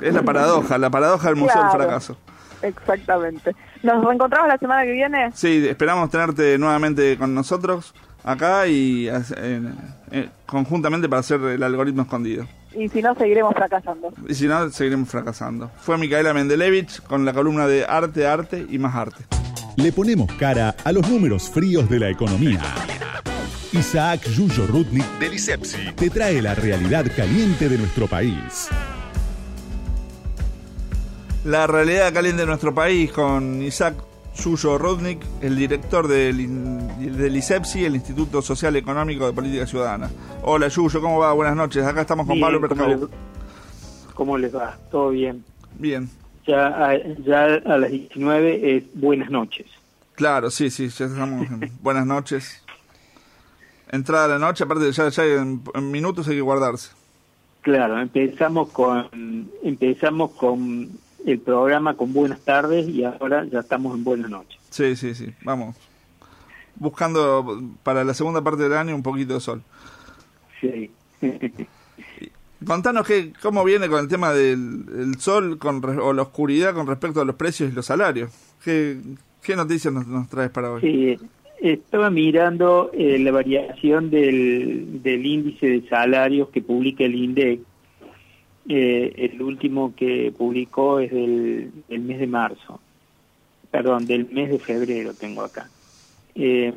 Es 0.00 0.12
la 0.12 0.22
paradoja, 0.22 0.76
la 0.76 0.90
paradoja 0.90 1.28
del 1.28 1.37
Museo 1.37 1.54
Claro. 1.54 1.68
del 1.78 1.80
Fracaso. 1.82 2.16
Exactamente. 2.62 3.54
¿Nos 3.84 4.04
reencontramos 4.04 4.48
la 4.48 4.58
semana 4.58 4.82
que 4.82 4.92
viene? 4.92 5.30
Sí, 5.34 5.64
esperamos 5.68 6.10
tenerte 6.10 6.58
nuevamente 6.58 7.16
con 7.16 7.32
nosotros 7.32 7.94
acá 8.25 8.66
y 8.66 9.06
eh, 9.08 9.62
eh, 10.10 10.28
conjuntamente 10.46 11.08
para 11.08 11.20
hacer 11.20 11.40
el 11.42 11.62
algoritmo 11.62 12.02
escondido. 12.02 12.46
Y 12.76 12.88
si 12.88 13.02
no, 13.02 13.14
seguiremos 13.14 13.54
fracasando. 13.54 14.12
Y 14.28 14.34
si 14.34 14.46
no, 14.46 14.70
seguiremos 14.70 15.08
fracasando. 15.08 15.70
Fue 15.80 15.96
Micaela 15.98 16.34
Mendelevich 16.34 17.02
con 17.02 17.24
la 17.24 17.32
columna 17.32 17.66
de 17.66 17.84
Arte, 17.84 18.26
Arte 18.26 18.66
y 18.68 18.78
más 18.78 18.94
Arte. 18.94 19.24
Le 19.76 19.92
ponemos 19.92 20.32
cara 20.34 20.74
a 20.84 20.92
los 20.92 21.08
números 21.08 21.50
fríos 21.50 21.88
de 21.88 21.98
la 21.98 22.08
economía. 22.10 22.60
Isaac 23.72 24.28
Yuyo 24.28 24.66
Rudnik 24.68 25.04
Del 25.18 25.34
ISEPSI. 25.34 25.92
te 25.96 26.08
trae 26.10 26.40
la 26.40 26.54
realidad 26.54 27.04
caliente 27.16 27.68
de 27.68 27.78
nuestro 27.78 28.06
país. 28.06 28.68
La 31.44 31.66
realidad 31.66 32.12
caliente 32.12 32.42
de 32.42 32.46
nuestro 32.46 32.74
país 32.74 33.10
con 33.12 33.60
Isaac 33.62 33.94
Yuyo 34.36 34.78
Rudnik, 34.78 35.24
el 35.40 35.56
director 35.56 36.08
del, 36.08 36.36
del 37.16 37.36
ISEPSI, 37.36 37.84
el 37.84 37.94
Instituto 37.94 38.42
Social 38.42 38.76
Económico 38.76 39.26
de 39.26 39.32
Política 39.32 39.66
Ciudadana. 39.66 40.10
Hola 40.42 40.68
Yuyo, 40.68 41.00
¿cómo 41.00 41.18
va? 41.18 41.32
Buenas 41.32 41.56
noches. 41.56 41.84
Acá 41.84 42.02
estamos 42.02 42.26
con 42.26 42.34
Bien, 42.34 42.44
Pablo 42.46 42.60
¿cómo 42.68 42.84
Percau. 42.84 42.88
les, 42.88 44.14
¿Cómo 44.14 44.38
les 44.38 44.54
va? 44.54 44.76
¿Todo 44.90 45.10
bien? 45.10 45.44
Bien. 45.78 46.08
Ya 46.46 46.66
a, 46.66 46.96
ya 47.24 47.44
a 47.44 47.78
las 47.78 47.90
19 47.90 48.76
es 48.76 48.84
buenas 48.94 49.30
noches. 49.30 49.66
Claro, 50.14 50.50
sí, 50.50 50.70
sí, 50.70 50.88
ya 50.88 51.06
estamos 51.06 51.46
en 51.50 51.72
buenas 51.82 52.06
noches. 52.06 52.62
Entrada 53.90 54.24
a 54.24 54.28
la 54.28 54.38
noche, 54.38 54.64
aparte 54.64 54.90
ya, 54.92 55.08
ya 55.08 55.24
en, 55.24 55.62
en 55.74 55.90
minutos 55.90 56.28
hay 56.28 56.34
que 56.36 56.40
guardarse. 56.40 56.90
Claro, 57.62 57.98
empezamos 57.98 58.70
con 58.70 59.48
empezamos 59.62 60.32
con 60.32 60.90
el 61.24 61.40
programa 61.40 61.96
con 61.96 62.12
buenas 62.12 62.40
tardes 62.40 62.88
y 62.88 63.04
ahora 63.04 63.44
ya 63.46 63.60
estamos 63.60 63.96
en 63.96 64.04
buenas 64.04 64.30
noches. 64.30 64.60
Sí, 64.70 64.96
sí, 64.96 65.14
sí, 65.14 65.32
vamos. 65.42 65.76
Buscando 66.76 67.62
para 67.82 68.04
la 68.04 68.14
segunda 68.14 68.42
parte 68.42 68.64
del 68.64 68.74
año 68.74 68.94
un 68.94 69.02
poquito 69.02 69.34
de 69.34 69.40
sol. 69.40 69.62
Sí. 70.60 70.90
Contanos 72.66 73.06
qué, 73.06 73.32
cómo 73.42 73.62
viene 73.64 73.88
con 73.88 74.00
el 74.00 74.08
tema 74.08 74.32
del 74.32 74.86
el 74.96 75.18
sol 75.18 75.58
con, 75.58 75.84
o 75.84 76.12
la 76.12 76.22
oscuridad 76.22 76.74
con 76.74 76.86
respecto 76.86 77.20
a 77.20 77.24
los 77.24 77.36
precios 77.36 77.70
y 77.70 77.74
los 77.74 77.86
salarios. 77.86 78.30
¿Qué, 78.64 78.98
qué 79.42 79.54
noticias 79.54 79.92
nos, 79.92 80.06
nos 80.06 80.28
traes 80.28 80.50
para 80.50 80.72
hoy? 80.72 80.80
Sí, 80.80 81.18
estaba 81.60 82.10
mirando 82.10 82.90
eh, 82.92 83.18
la 83.18 83.32
variación 83.32 84.10
del, 84.10 85.02
del 85.02 85.24
índice 85.26 85.66
de 85.66 85.88
salarios 85.88 86.48
que 86.50 86.62
publica 86.62 87.04
el 87.04 87.14
INDEC. 87.14 87.60
Eh, 88.68 89.30
el 89.30 89.42
último 89.42 89.94
que 89.94 90.33
publicó 90.37 90.99
es 90.99 91.11
del, 91.11 91.71
del, 91.88 92.00
mes 92.00 92.18
de 92.18 92.26
marzo, 92.26 92.80
perdón, 93.71 94.06
del 94.06 94.30
mes 94.30 94.50
de 94.50 94.59
febrero 94.59 95.12
tengo 95.12 95.42
acá. 95.42 95.68
Eh, 96.35 96.73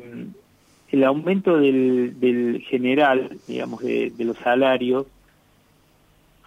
el 0.90 1.04
aumento 1.04 1.58
del, 1.58 2.18
del 2.20 2.62
general, 2.62 3.38
digamos, 3.46 3.82
de, 3.82 4.10
de 4.10 4.24
los 4.24 4.36
salarios, 4.38 5.06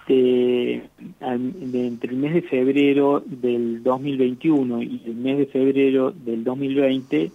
de, 0.08 0.84
de, 1.20 1.88
entre 1.88 2.12
el 2.12 2.18
mes 2.18 2.34
de 2.34 2.42
febrero 2.42 3.24
del 3.26 3.84
2021 3.84 4.82
y 4.82 5.02
el 5.06 5.16
mes 5.16 5.38
de 5.38 5.46
febrero 5.46 6.12
del 6.12 6.44
2020 6.44 7.32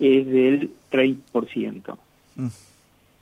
es 0.00 0.26
del 0.26 0.70
30%. 0.90 1.96
Mm. 2.36 2.46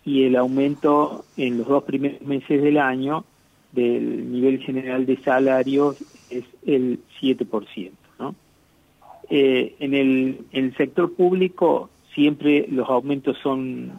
Y 0.04 0.24
el 0.24 0.36
aumento 0.36 1.24
en 1.36 1.58
los 1.58 1.68
dos 1.68 1.84
primeros 1.84 2.20
meses 2.22 2.62
del 2.62 2.78
año 2.78 3.24
del 3.72 4.30
nivel 4.32 4.60
general 4.60 5.04
de 5.06 5.16
salarios 5.18 5.96
es 6.30 6.44
el 6.66 7.00
7%. 7.20 7.90
¿no? 8.18 8.34
Eh, 9.30 9.76
en, 9.78 9.94
el, 9.94 10.40
en 10.52 10.64
el 10.66 10.76
sector 10.76 11.14
público 11.14 11.88
siempre 12.14 12.66
los 12.68 12.88
aumentos 12.88 13.36
son, 13.42 13.92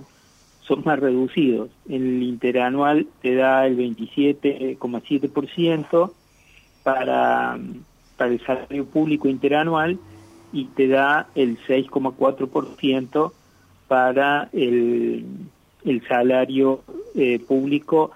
son 0.62 0.84
más 0.86 1.00
reducidos. 1.00 1.70
El 1.88 2.24
interanual 2.24 3.08
te 3.22 3.36
da 3.36 3.68
el 3.68 3.78
27,7% 3.78 6.12
para, 6.84 7.60
para 8.18 8.32
el 8.32 8.44
salario 8.46 8.86
público 8.86 9.28
interanual 9.28 10.00
y 10.52 10.66
te 10.66 10.88
da 10.88 11.30
el 11.36 11.60
6,4% 11.66 13.32
para 13.88 14.50
el, 14.54 15.26
el 15.86 16.08
salario 16.08 16.82
eh, 17.16 17.40
público 17.40 18.12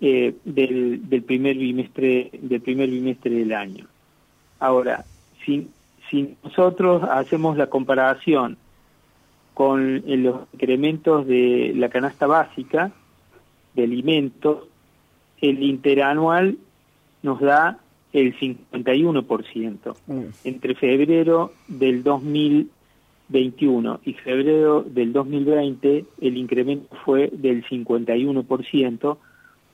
eh, 0.00 0.34
del, 0.44 1.08
del 1.08 1.22
primer 1.22 1.56
bimestre 1.56 2.30
del 2.32 2.60
primer 2.60 2.90
bimestre 2.90 3.30
del 3.30 3.52
año. 3.52 3.86
Ahora, 4.58 5.04
si, 5.44 5.68
si 6.10 6.36
nosotros 6.42 7.02
hacemos 7.04 7.56
la 7.56 7.68
comparación 7.68 8.56
con 9.54 10.02
eh, 10.06 10.16
los 10.16 10.40
incrementos 10.52 11.26
de 11.26 11.72
la 11.76 11.88
canasta 11.88 12.26
básica 12.26 12.92
de 13.74 13.84
alimentos, 13.84 14.64
el 15.40 15.62
interanual 15.62 16.58
nos 17.22 17.40
da 17.40 17.78
el 18.12 18.36
51%. 18.38 19.96
Mm. 20.06 20.22
Entre 20.44 20.74
febrero 20.74 21.52
del 21.68 22.02
2021 22.02 24.00
y 24.04 24.12
febrero 24.14 24.82
del 24.82 25.12
2020, 25.12 26.04
el 26.20 26.36
incremento 26.36 26.94
fue 27.04 27.30
del 27.32 27.64
51% 27.64 29.16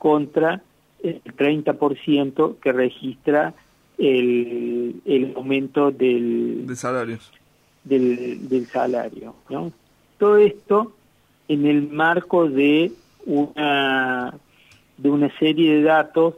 contra 0.01 0.63
el 1.03 1.23
30% 1.23 2.57
que 2.59 2.73
registra 2.73 3.55
el, 3.99 5.03
el 5.05 5.33
aumento 5.37 5.91
del, 5.91 6.67
de 6.67 6.75
salarios. 6.75 7.31
Del, 7.85 8.49
del 8.49 8.67
salario. 8.67 9.35
¿no? 9.51 9.73
Todo 10.19 10.39
esto 10.39 10.93
en 11.49 11.67
el 11.67 11.89
marco 11.89 12.49
de 12.49 12.93
una, 13.27 14.35
de 14.97 15.11
una 15.11 15.39
serie 15.39 15.77
de 15.77 15.83
datos 15.83 16.35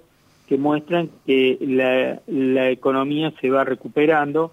que 0.48 0.58
muestran 0.58 1.08
que 1.24 1.56
la, 1.60 2.20
la 2.26 2.70
economía 2.70 3.32
se 3.40 3.48
va 3.48 3.62
recuperando, 3.62 4.52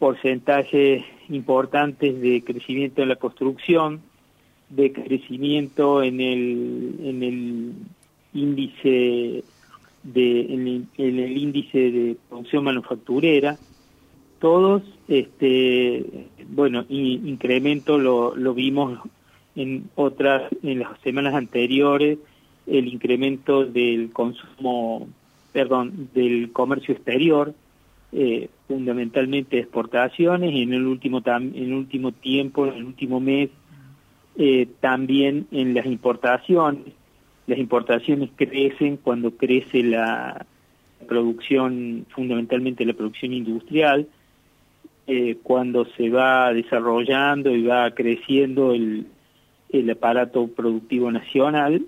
porcentajes 0.00 1.04
importantes 1.28 2.20
de 2.20 2.42
crecimiento 2.44 3.02
en 3.02 3.08
la 3.08 3.16
construcción, 3.16 4.00
de 4.68 4.92
crecimiento 4.92 6.02
en 6.02 6.20
el, 6.20 6.96
en 7.04 7.22
el 7.22 7.72
índice 8.36 9.44
de 10.02 10.40
en 10.40 10.88
el, 10.98 11.36
índice 11.36 11.90
de 11.90 12.16
producción 12.28 12.64
manufacturera 12.64 13.56
todos 14.38 14.82
este 15.08 16.28
bueno 16.48 16.84
incremento 16.88 17.98
lo, 17.98 18.36
lo 18.36 18.54
vimos 18.54 19.00
en 19.56 19.90
otras 19.96 20.42
en 20.62 20.78
las 20.80 21.00
semanas 21.00 21.34
anteriores 21.34 22.18
el 22.66 22.88
incremento 22.88 23.64
del 23.64 24.12
consumo, 24.12 25.08
perdón, 25.52 26.10
del 26.14 26.52
comercio 26.52 26.94
exterior, 26.94 27.54
eh, 28.12 28.48
fundamentalmente 28.66 29.58
exportaciones, 29.58 30.52
y 30.52 30.62
en 30.62 30.72
el 30.74 30.86
último, 30.86 31.22
en 31.24 31.54
el 31.54 31.72
último 31.72 32.12
tiempo, 32.12 32.66
en 32.66 32.74
el 32.74 32.84
último 32.84 33.20
mes, 33.20 33.50
eh, 34.36 34.68
también 34.80 35.46
en 35.50 35.74
las 35.74 35.86
importaciones. 35.86 36.92
Las 37.46 37.58
importaciones 37.58 38.30
crecen 38.36 38.96
cuando 38.96 39.30
crece 39.32 39.82
la 39.82 40.46
producción, 41.06 42.06
fundamentalmente 42.10 42.84
la 42.84 42.94
producción 42.94 43.32
industrial, 43.32 44.08
eh, 45.06 45.36
cuando 45.42 45.84
se 45.96 46.10
va 46.10 46.52
desarrollando 46.52 47.54
y 47.54 47.62
va 47.62 47.92
creciendo 47.92 48.72
el, 48.72 49.06
el 49.70 49.90
aparato 49.90 50.48
productivo 50.48 51.12
nacional, 51.12 51.84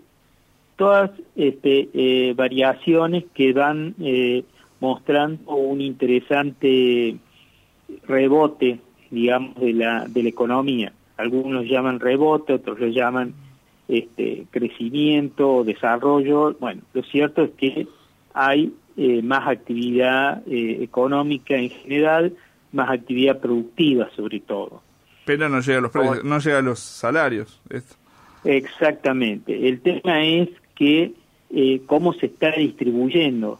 todas 0.76 1.10
este, 1.34 1.88
eh, 1.92 2.34
variaciones 2.34 3.24
que 3.34 3.52
van 3.52 3.96
eh, 4.00 4.44
mostrando 4.78 5.56
un 5.56 5.80
interesante 5.80 7.16
rebote, 8.06 8.78
digamos, 9.10 9.56
de 9.56 9.72
la, 9.72 10.06
de 10.06 10.22
la 10.22 10.28
economía. 10.28 10.92
Algunos 11.16 11.66
llaman 11.66 11.98
rebote, 11.98 12.52
otros 12.52 12.78
lo 12.78 12.86
llaman 12.86 13.34
este, 13.88 14.46
crecimiento 14.50 15.56
o 15.56 15.64
desarrollo. 15.64 16.54
Bueno, 16.60 16.82
lo 16.92 17.02
cierto 17.02 17.42
es 17.42 17.50
que 17.52 17.86
hay 18.34 18.72
eh, 18.96 19.22
más 19.22 19.48
actividad 19.48 20.42
económica 20.46 21.56
en 21.56 21.70
general, 21.70 22.34
más 22.72 22.90
actividad 22.90 23.40
productiva 23.40 24.08
sobre 24.14 24.40
todo. 24.40 24.82
Pero 25.24 25.48
no 25.48 25.60
llega 25.60 25.78
a 25.78 25.82
los 25.82 25.90
precios, 25.90 26.24
no 26.24 26.38
llega 26.38 26.58
a 26.58 26.62
los 26.62 26.78
salarios. 26.78 27.60
Esto. 27.68 27.96
Exactamente. 28.44 29.68
El 29.68 29.80
tema 29.80 30.24
es 30.24 30.48
que 30.74 31.12
eh, 31.50 31.82
cómo 31.86 32.12
se 32.12 32.26
está 32.26 32.52
distribuyendo 32.52 33.58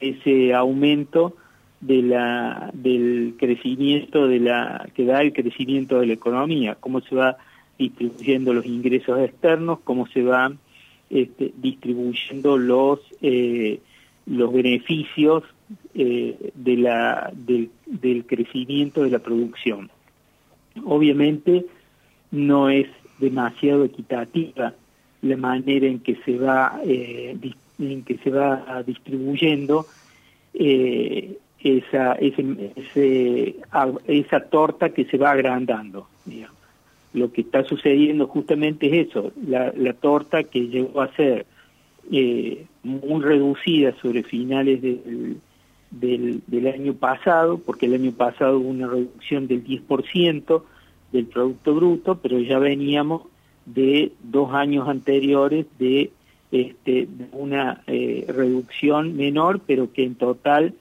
ese 0.00 0.54
aumento 0.54 1.36
de 1.80 2.02
la 2.02 2.70
del 2.72 3.34
crecimiento 3.38 4.26
de 4.26 4.40
la 4.40 4.88
que 4.94 5.04
da 5.04 5.20
el 5.20 5.32
crecimiento 5.32 6.00
de 6.00 6.06
la 6.06 6.12
economía, 6.14 6.76
cómo 6.80 7.00
se 7.00 7.14
va 7.14 7.36
distribuyendo 7.78 8.52
los 8.52 8.66
ingresos 8.66 9.20
externos, 9.20 9.80
cómo 9.84 10.06
se 10.08 10.22
van 10.22 10.58
este, 11.10 11.52
distribuyendo 11.56 12.56
los 12.58 13.00
eh, 13.20 13.80
los 14.26 14.52
beneficios 14.52 15.44
eh, 15.94 16.50
de 16.54 16.76
la 16.76 17.30
del, 17.34 17.70
crecimiento 18.26 19.02
de 19.02 19.10
la 19.10 19.18
producción. 19.18 19.90
Obviamente 20.84 21.66
no 22.30 22.70
es 22.70 22.88
demasiado 23.18 23.84
equitativa 23.84 24.72
la 25.22 25.36
manera 25.36 25.86
en 25.86 26.00
que 26.00 26.16
se 26.24 26.36
va 26.36 26.80
eh, 26.84 27.36
en 27.78 28.02
que 28.02 28.18
se 28.18 28.30
va 28.30 28.82
distribuyendo 28.86 29.86
esa 30.54 32.12
ese, 32.14 33.56
esa 34.06 34.40
torta 34.48 34.90
que 34.90 35.04
se 35.04 35.18
va 35.18 35.32
agrandando 35.32 36.08
lo 37.14 37.32
que 37.32 37.40
está 37.40 37.64
sucediendo 37.64 38.26
justamente 38.26 38.86
es 38.86 39.08
eso 39.08 39.32
la, 39.46 39.72
la 39.76 39.94
torta 39.94 40.44
que 40.44 40.68
llegó 40.68 41.00
a 41.00 41.14
ser 41.14 41.46
eh, 42.12 42.66
muy 42.82 43.22
reducida 43.22 43.94
sobre 44.02 44.22
finales 44.22 44.82
del, 44.82 45.40
del, 45.90 46.66
año 46.66 46.92
pasado 46.94 47.58
porque 47.58 47.86
el 47.86 47.94
año 47.94 48.12
pasado 48.12 48.58
hubo 48.58 48.68
una 48.68 48.88
reducción 48.88 49.46
del 49.46 49.64
10% 49.64 50.62
del 51.12 51.26
Producto 51.26 51.74
Bruto 51.74 52.18
pero 52.20 52.38
ya 52.40 52.58
veníamos 52.58 53.22
de 53.66 54.12
dos 54.22 54.52
años 54.52 54.88
anteriores 54.88 55.66
de, 55.78 56.10
este, 56.52 57.08
una 57.32 57.82
eh, 57.86 58.24
reducción 58.28 59.16
menor, 59.16 59.60
pero 59.66 59.92
que 59.92 60.04
en 60.04 60.14
total 60.14 60.74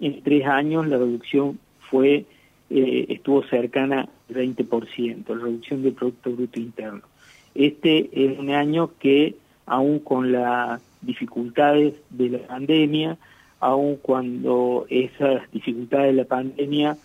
en 0.00 0.22
tres 0.22 0.46
años 0.46 0.88
la 0.88 0.96
reducción 0.98 1.58
fue 1.90 2.24
eh, 2.70 3.06
estuvo 3.08 3.42
cercana 3.44 4.08
20%, 4.32 5.28
la 5.28 5.44
reducción 5.44 5.82
del 5.82 5.94
Producto 5.94 6.30
Bruto 6.32 6.60
Interno. 6.60 7.02
Este 7.54 8.10
es 8.12 8.38
un 8.38 8.50
año 8.50 8.90
que, 8.98 9.36
aún 9.66 9.98
con 9.98 10.32
las 10.32 10.80
dificultades 11.02 11.94
de 12.10 12.30
la 12.30 12.38
pandemia, 12.38 13.18
aun 13.60 13.96
cuando 13.96 14.86
esas 14.88 15.50
dificultades 15.52 16.08
de 16.08 16.22
la 16.22 16.24
pandemia 16.24 16.96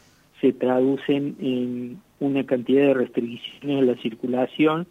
se 0.42 0.54
traducen 0.54 1.36
en 1.40 2.02
una 2.20 2.46
cantidad 2.46 2.88
de 2.88 2.94
restricciones 2.94 3.82
a 3.82 3.86
la 3.86 3.96
circulación, 4.02 4.88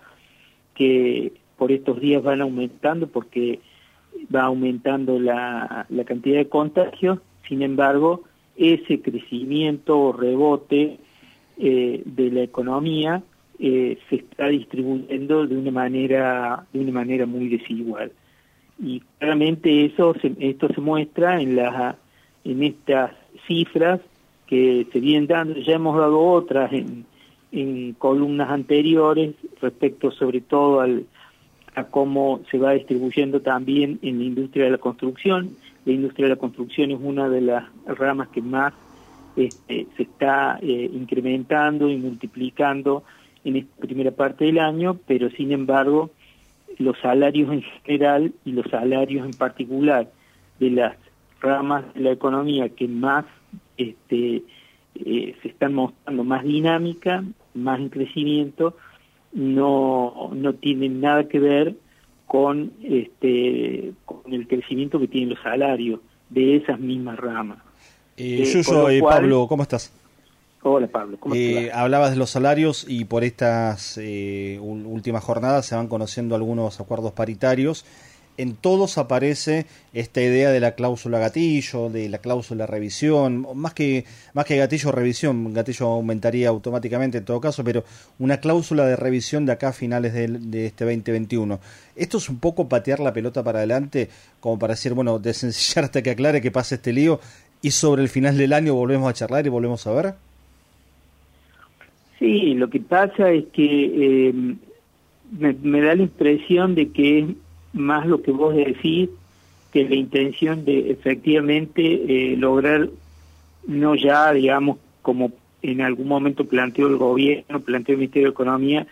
que 0.74 1.32
por 1.56 1.70
estos 1.72 2.00
días 2.00 2.22
van 2.22 2.40
aumentando 2.40 3.06
porque 3.06 3.60
va 4.34 4.42
aumentando 4.42 5.18
la, 5.18 5.86
la 5.88 6.04
cantidad 6.04 6.38
de 6.38 6.48
contagios, 6.48 7.20
sin 7.48 7.62
embargo, 7.62 8.24
ese 8.56 9.00
crecimiento 9.00 9.98
o 9.98 10.12
rebote 10.12 10.98
eh, 11.58 12.02
de 12.04 12.30
la 12.30 12.42
economía 12.42 13.22
eh, 13.58 13.98
se 14.08 14.16
está 14.16 14.48
distribuyendo 14.48 15.46
de 15.46 15.56
una 15.56 15.70
manera 15.70 16.66
de 16.72 16.80
una 16.80 16.92
manera 16.92 17.26
muy 17.26 17.48
desigual. 17.48 18.12
Y 18.78 19.00
claramente 19.18 19.84
eso 19.84 20.14
se, 20.20 20.34
esto 20.40 20.68
se 20.74 20.80
muestra 20.80 21.40
en 21.40 21.56
las 21.56 21.96
en 22.44 22.62
estas 22.62 23.12
cifras 23.46 24.00
que 24.46 24.86
se 24.92 25.00
vienen 25.00 25.26
dando. 25.26 25.58
Ya 25.60 25.74
hemos 25.74 25.96
dado 25.96 26.20
otras 26.20 26.72
en, 26.72 27.06
en 27.52 27.92
columnas 27.94 28.50
anteriores 28.50 29.34
respecto 29.60 30.10
sobre 30.10 30.40
todo 30.40 30.80
al, 30.80 31.06
a 31.74 31.84
cómo 31.84 32.40
se 32.50 32.58
va 32.58 32.72
distribuyendo 32.72 33.40
también 33.40 33.98
en 34.02 34.18
la 34.18 34.24
industria 34.24 34.64
de 34.64 34.70
la 34.72 34.78
construcción. 34.78 35.56
La 35.84 35.92
industria 35.92 36.26
de 36.26 36.34
la 36.34 36.40
construcción 36.40 36.90
es 36.90 36.98
una 37.00 37.28
de 37.28 37.40
las 37.40 37.64
ramas 37.86 38.28
que 38.28 38.42
más 38.42 38.72
este, 39.36 39.86
se 39.96 40.02
está 40.02 40.58
eh, 40.62 40.90
incrementando 40.92 41.88
y 41.88 41.96
multiplicando 41.96 43.04
en 43.44 43.56
esta 43.56 43.76
primera 43.80 44.10
parte 44.10 44.44
del 44.44 44.58
año, 44.58 44.98
pero 45.06 45.30
sin 45.30 45.52
embargo 45.52 46.10
los 46.78 46.98
salarios 47.00 47.52
en 47.52 47.62
general 47.62 48.32
y 48.44 48.52
los 48.52 48.66
salarios 48.70 49.26
en 49.26 49.32
particular 49.32 50.10
de 50.58 50.70
las 50.70 50.96
ramas 51.40 51.84
de 51.94 52.00
la 52.00 52.12
economía 52.12 52.68
que 52.70 52.88
más 52.88 53.24
este, 53.76 54.42
eh, 54.94 55.36
se 55.42 55.48
están 55.48 55.74
mostrando 55.74 56.24
más 56.24 56.44
dinámica, 56.44 57.24
más 57.54 57.80
en 57.80 57.88
crecimiento, 57.90 58.76
no, 59.32 60.30
no 60.32 60.54
tienen 60.54 61.00
nada 61.00 61.28
que 61.28 61.38
ver 61.40 61.74
con, 62.26 62.72
este, 62.82 63.92
con 64.04 64.32
el 64.32 64.46
crecimiento 64.46 64.98
que 64.98 65.08
tienen 65.08 65.30
los 65.30 65.40
salarios 65.40 66.00
de 66.30 66.56
esas 66.56 66.80
mismas 66.80 67.18
ramas. 67.18 67.58
Eh, 68.16 68.52
eh, 68.54 69.00
Pablo, 69.02 69.46
¿cómo 69.48 69.62
estás? 69.62 69.90
Hola 70.62 70.86
Pablo, 70.86 71.18
¿cómo 71.20 71.34
eh, 71.34 71.70
Hablabas 71.72 72.12
de 72.12 72.16
los 72.16 72.30
salarios 72.30 72.86
y 72.88 73.04
por 73.04 73.22
estas 73.22 73.98
eh, 73.98 74.58
últimas 74.62 75.22
jornadas 75.22 75.66
se 75.66 75.74
van 75.74 75.88
conociendo 75.88 76.34
algunos 76.34 76.80
acuerdos 76.80 77.12
paritarios. 77.12 77.84
En 78.36 78.56
todos 78.56 78.98
aparece 78.98 79.66
esta 79.92 80.20
idea 80.20 80.50
de 80.50 80.58
la 80.58 80.74
cláusula 80.74 81.20
gatillo, 81.20 81.88
de 81.88 82.08
la 82.08 82.18
cláusula 82.18 82.66
revisión, 82.66 83.46
más 83.54 83.74
que, 83.74 84.06
más 84.32 84.44
que 84.44 84.56
gatillo 84.56 84.90
revisión, 84.90 85.52
gatillo 85.52 85.86
aumentaría 85.86 86.48
automáticamente 86.48 87.18
en 87.18 87.24
todo 87.24 87.40
caso, 87.40 87.62
pero 87.62 87.84
una 88.18 88.38
cláusula 88.38 88.86
de 88.86 88.96
revisión 88.96 89.46
de 89.46 89.52
acá 89.52 89.68
a 89.68 89.72
finales 89.72 90.14
de, 90.14 90.26
de 90.26 90.66
este 90.66 90.84
2021. 90.84 91.60
Esto 91.94 92.18
es 92.18 92.28
un 92.28 92.40
poco 92.40 92.68
patear 92.68 92.98
la 92.98 93.12
pelota 93.12 93.44
para 93.44 93.58
adelante, 93.58 94.08
como 94.40 94.58
para 94.58 94.74
decir, 94.74 94.94
bueno, 94.94 95.20
desencillar 95.20 95.84
hasta 95.84 96.02
que 96.02 96.10
aclare 96.10 96.40
que 96.40 96.50
pase 96.50 96.74
este 96.74 96.92
lío 96.92 97.20
y 97.64 97.70
sobre 97.70 98.02
el 98.02 98.10
final 98.10 98.36
del 98.36 98.52
año 98.52 98.74
volvemos 98.74 99.08
a 99.08 99.14
charlar 99.14 99.46
y 99.46 99.48
volvemos 99.48 99.86
a 99.86 99.92
ver. 99.92 100.14
Sí, 102.18 102.52
lo 102.52 102.68
que 102.68 102.78
pasa 102.78 103.32
es 103.32 103.46
que 103.54 104.28
eh, 104.28 104.34
me, 105.30 105.80
da 105.80 105.94
la 105.94 106.02
impresión 106.02 106.74
de 106.74 106.90
que 106.90 107.20
es 107.20 107.24
más 107.72 108.06
lo 108.06 108.20
que 108.20 108.32
vos 108.32 108.54
decís 108.54 109.08
que 109.72 109.88
la 109.88 109.94
intención 109.94 110.66
de 110.66 110.90
efectivamente 110.90 111.80
eh, 111.82 112.36
lograr, 112.36 112.90
no 113.66 113.94
ya, 113.94 114.30
digamos, 114.34 114.76
como 115.00 115.32
en 115.62 115.80
algún 115.80 116.06
momento 116.06 116.44
planteó 116.44 116.88
el 116.88 116.98
gobierno, 116.98 117.60
planteó 117.60 117.94
el 117.94 118.00
Ministerio 118.00 118.28
de 118.28 118.32
Economía, 118.32 118.86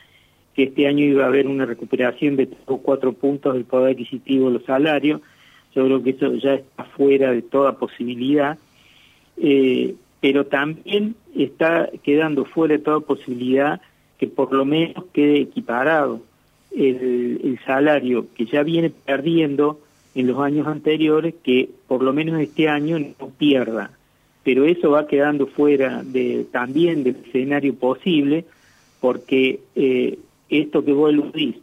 que 0.54 0.62
este 0.62 0.88
año 0.88 1.04
iba 1.04 1.24
a 1.24 1.28
haber 1.28 1.46
una 1.46 1.66
recuperación 1.66 2.36
de 2.36 2.46
tres 2.46 2.62
o 2.64 2.78
cuatro 2.78 3.12
puntos 3.12 3.52
del 3.52 3.66
poder 3.66 3.92
adquisitivo 3.92 4.46
de 4.46 4.54
los 4.54 4.64
salarios. 4.64 5.20
Yo 5.74 5.84
creo 5.84 6.02
que 6.02 6.10
eso 6.10 6.34
ya 6.34 6.54
está 6.54 6.84
fuera 6.84 7.32
de 7.32 7.42
toda 7.42 7.78
posibilidad. 7.78 8.58
Eh, 9.36 9.94
pero 10.20 10.46
también 10.46 11.16
está 11.36 11.90
quedando 12.04 12.44
fuera 12.44 12.76
de 12.76 12.82
toda 12.82 13.00
posibilidad 13.00 13.80
que 14.18 14.28
por 14.28 14.52
lo 14.52 14.64
menos 14.64 15.04
quede 15.12 15.40
equiparado 15.40 16.22
el, 16.70 17.58
salario 17.66 18.26
que 18.34 18.46
ya 18.46 18.62
viene 18.62 18.90
perdiendo 18.90 19.80
en 20.14 20.26
los 20.26 20.38
años 20.38 20.66
anteriores, 20.66 21.34
que 21.42 21.68
por 21.88 22.02
lo 22.02 22.12
menos 22.12 22.40
este 22.40 22.68
año 22.68 22.98
no 22.98 23.30
pierda. 23.30 23.90
Pero 24.44 24.64
eso 24.64 24.90
va 24.90 25.06
quedando 25.06 25.46
fuera 25.46 26.02
de 26.04 26.46
también 26.52 27.02
del 27.02 27.16
escenario 27.26 27.74
posible, 27.74 28.44
porque 29.00 29.60
eh, 29.74 30.18
esto 30.48 30.84
que 30.84 30.92
vos 30.92 31.10
eludís, 31.10 31.56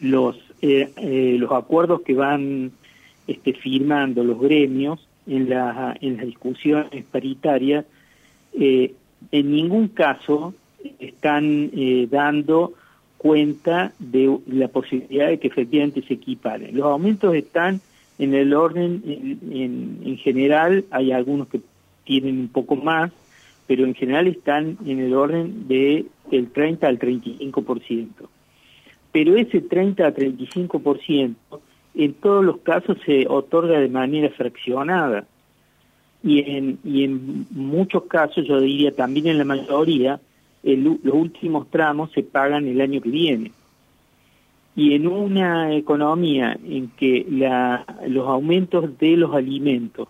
los, 0.00 0.36
eh, 0.62 0.90
eh, 0.96 1.36
los 1.38 1.52
acuerdos 1.52 2.02
que 2.02 2.14
van 2.14 2.72
este, 3.30 3.52
firmando 3.52 4.24
los 4.24 4.40
gremios, 4.40 5.06
en, 5.26 5.48
la, 5.48 5.96
en 6.00 6.16
las 6.16 6.26
discusiones 6.26 7.04
paritarias, 7.10 7.84
eh, 8.58 8.92
en 9.30 9.52
ningún 9.52 9.88
caso 9.88 10.54
están 10.98 11.70
eh, 11.72 12.08
dando 12.10 12.72
cuenta 13.18 13.92
de 14.00 14.36
la 14.46 14.66
posibilidad 14.68 15.28
de 15.28 15.38
que 15.38 15.46
efectivamente 15.46 16.02
se 16.02 16.14
equiparen. 16.14 16.76
Los 16.76 16.86
aumentos 16.86 17.34
están 17.36 17.80
en 18.18 18.34
el 18.34 18.52
orden, 18.52 19.02
en, 19.06 20.00
en, 20.04 20.16
general, 20.16 20.84
hay 20.90 21.12
algunos 21.12 21.46
que 21.48 21.60
tienen 22.04 22.40
un 22.40 22.48
poco 22.48 22.74
más, 22.74 23.12
pero 23.68 23.84
en 23.84 23.94
general 23.94 24.26
están 24.26 24.76
en 24.84 24.98
el 24.98 25.14
orden 25.14 25.68
de 25.68 26.06
el 26.32 26.50
30 26.50 26.88
al 26.88 26.98
35%. 26.98 28.08
Pero 29.12 29.36
ese 29.36 29.60
30 29.60 30.04
al 30.04 30.14
35% 30.14 31.34
en 31.94 32.14
todos 32.14 32.44
los 32.44 32.58
casos 32.58 32.98
se 33.04 33.26
otorga 33.28 33.78
de 33.80 33.88
manera 33.88 34.30
fraccionada 34.30 35.26
y 36.22 36.40
en, 36.40 36.78
y 36.84 37.04
en 37.04 37.46
muchos 37.50 38.04
casos, 38.04 38.46
yo 38.46 38.60
diría 38.60 38.94
también 38.94 39.26
en 39.28 39.38
la 39.38 39.44
mayoría, 39.44 40.20
los 40.62 40.98
últimos 41.14 41.70
tramos 41.70 42.12
se 42.12 42.22
pagan 42.22 42.66
el 42.66 42.80
año 42.80 43.00
que 43.00 43.08
viene. 43.08 43.52
Y 44.76 44.94
en 44.94 45.06
una 45.06 45.74
economía 45.74 46.56
en 46.64 46.88
que 46.88 47.26
la, 47.28 47.84
los 48.06 48.28
aumentos 48.28 48.98
de 48.98 49.16
los 49.16 49.34
alimentos 49.34 50.08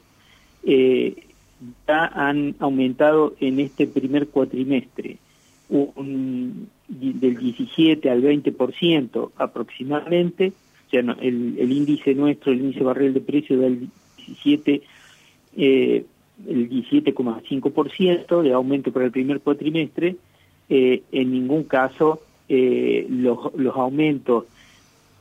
eh, 0.64 1.26
ya 1.86 2.06
han 2.06 2.56
aumentado 2.58 3.34
en 3.40 3.60
este 3.60 3.86
primer 3.86 4.28
cuatrimestre 4.28 5.18
un, 5.68 6.68
del 6.88 7.36
17 7.36 8.10
al 8.10 8.22
20% 8.22 9.30
aproximadamente, 9.36 10.52
el, 10.98 11.56
el, 11.58 11.72
índice 11.72 12.14
nuestro, 12.14 12.52
el 12.52 12.60
índice 12.60 12.82
barril 12.82 13.14
de 13.14 13.20
precio 13.20 13.58
del 13.58 13.88
17, 14.16 14.82
eh, 15.56 16.04
el 16.48 16.70
17,5% 16.70 18.42
de 18.42 18.52
aumento 18.52 18.92
para 18.92 19.06
el 19.06 19.10
primer 19.10 19.40
cuatrimestre, 19.40 20.16
eh, 20.68 21.02
en 21.12 21.32
ningún 21.32 21.64
caso 21.64 22.22
eh, 22.48 23.06
los, 23.08 23.52
los 23.56 23.76
aumentos 23.76 24.44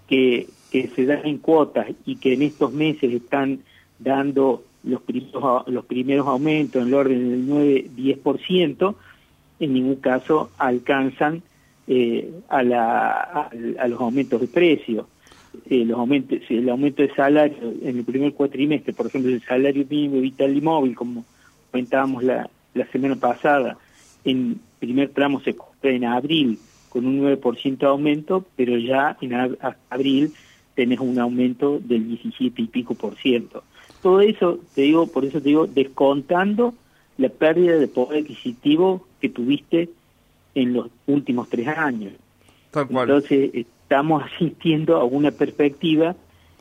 que, 0.08 0.48
que 0.72 0.88
se 0.88 1.06
dan 1.06 1.26
en 1.26 1.38
cuotas 1.40 1.88
y 2.06 2.16
que 2.18 2.34
en 2.34 2.44
estos 2.44 2.72
meses 2.72 3.14
están 3.14 3.60
dando 4.00 4.64
los 4.84 5.02
primeros, 5.02 5.68
los 5.68 5.86
primeros 5.86 6.28
aumentos 6.28 6.82
en 6.82 6.88
el 6.88 6.94
orden 6.94 7.30
del 7.30 7.48
9-10%, 7.96 8.96
en 9.60 9.74
ningún 9.74 9.98
caso 9.98 10.52
alcanzan 10.58 11.42
eh, 11.88 12.32
a, 12.48 12.64
la, 12.64 13.10
a, 13.10 13.50
a, 13.80 13.88
los 13.88 14.00
aumentos 14.00 14.40
de 14.40 14.48
precio 14.48 15.08
eh, 15.70 15.86
los 15.86 16.00
aumentos, 16.00 16.40
el 16.50 16.70
aumento 16.70 17.02
de 17.02 17.14
salario 17.14 17.58
en 17.82 17.98
el 17.98 18.04
primer 18.04 18.34
cuatrimestre, 18.34 18.94
por 18.94 19.08
ejemplo, 19.08 19.32
el 19.32 19.42
salario 19.42 19.86
mínimo 19.90 20.22
vital 20.22 20.56
y 20.56 20.62
móvil, 20.62 20.96
como 20.96 21.26
comentábamos 21.72 22.24
la, 22.24 22.50
la 22.74 22.86
semana 22.88 23.16
pasada, 23.16 23.78
en 24.24 24.60
primer 24.80 25.10
tramo 25.10 25.42
se 25.42 25.56
cumple 25.56 25.96
en 25.96 26.06
abril 26.06 26.60
con 26.90 27.06
un 27.06 27.22
9% 27.22 27.78
de 27.78 27.86
aumento, 27.86 28.46
pero 28.56 28.78
ya 28.78 29.18
en 29.22 29.58
abril 29.90 30.34
tenés 30.76 31.00
un 31.00 31.20
aumento 31.20 31.80
del 31.80 32.08
17 32.08 32.62
y 32.62 32.68
pico 32.68 32.96
por 32.96 33.16
ciento. 33.18 33.64
Todo 34.02 34.22
eso, 34.22 34.60
te 34.74 34.84
digo, 34.84 35.08
por 35.08 35.26
eso 35.26 35.42
te 35.42 35.50
digo, 35.50 35.68
descontando 35.68 36.74
la 37.18 37.30
pérdida 37.30 37.78
de 37.78 37.88
poder 37.88 38.24
adquisitivo 38.24 39.06
que 39.20 39.30
tuviste 39.30 39.90
en 40.56 40.74
los 40.74 40.88
últimos 41.06 41.50
tres 41.50 41.68
años. 41.68 42.14
Entonces, 42.74 43.66
estamos 43.90 44.24
asistiendo 44.24 44.98
a 44.98 45.04
una 45.04 45.32
perspectiva 45.32 46.16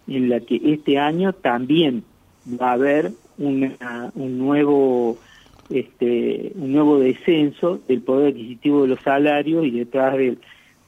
en 0.06 0.30
la 0.30 0.40
que 0.40 0.58
este 0.64 0.98
año 0.98 1.34
también 1.34 2.02
va 2.58 2.70
a 2.70 2.72
haber 2.72 3.12
una, 3.36 4.10
un 4.14 4.38
nuevo 4.38 5.18
este, 5.68 6.52
un 6.54 6.72
nuevo 6.72 6.98
descenso 6.98 7.80
del 7.86 8.00
poder 8.00 8.32
adquisitivo 8.32 8.80
de 8.82 8.88
los 8.88 9.00
salarios 9.00 9.66
y 9.66 9.72
detrás 9.72 10.16
del, 10.16 10.38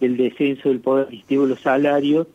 del 0.00 0.16
descenso 0.16 0.70
del 0.70 0.81
poder 0.81 1.09
adquisitivo 1.09 1.42
de 1.42 1.50
los 1.50 1.61
salarios 1.61 2.26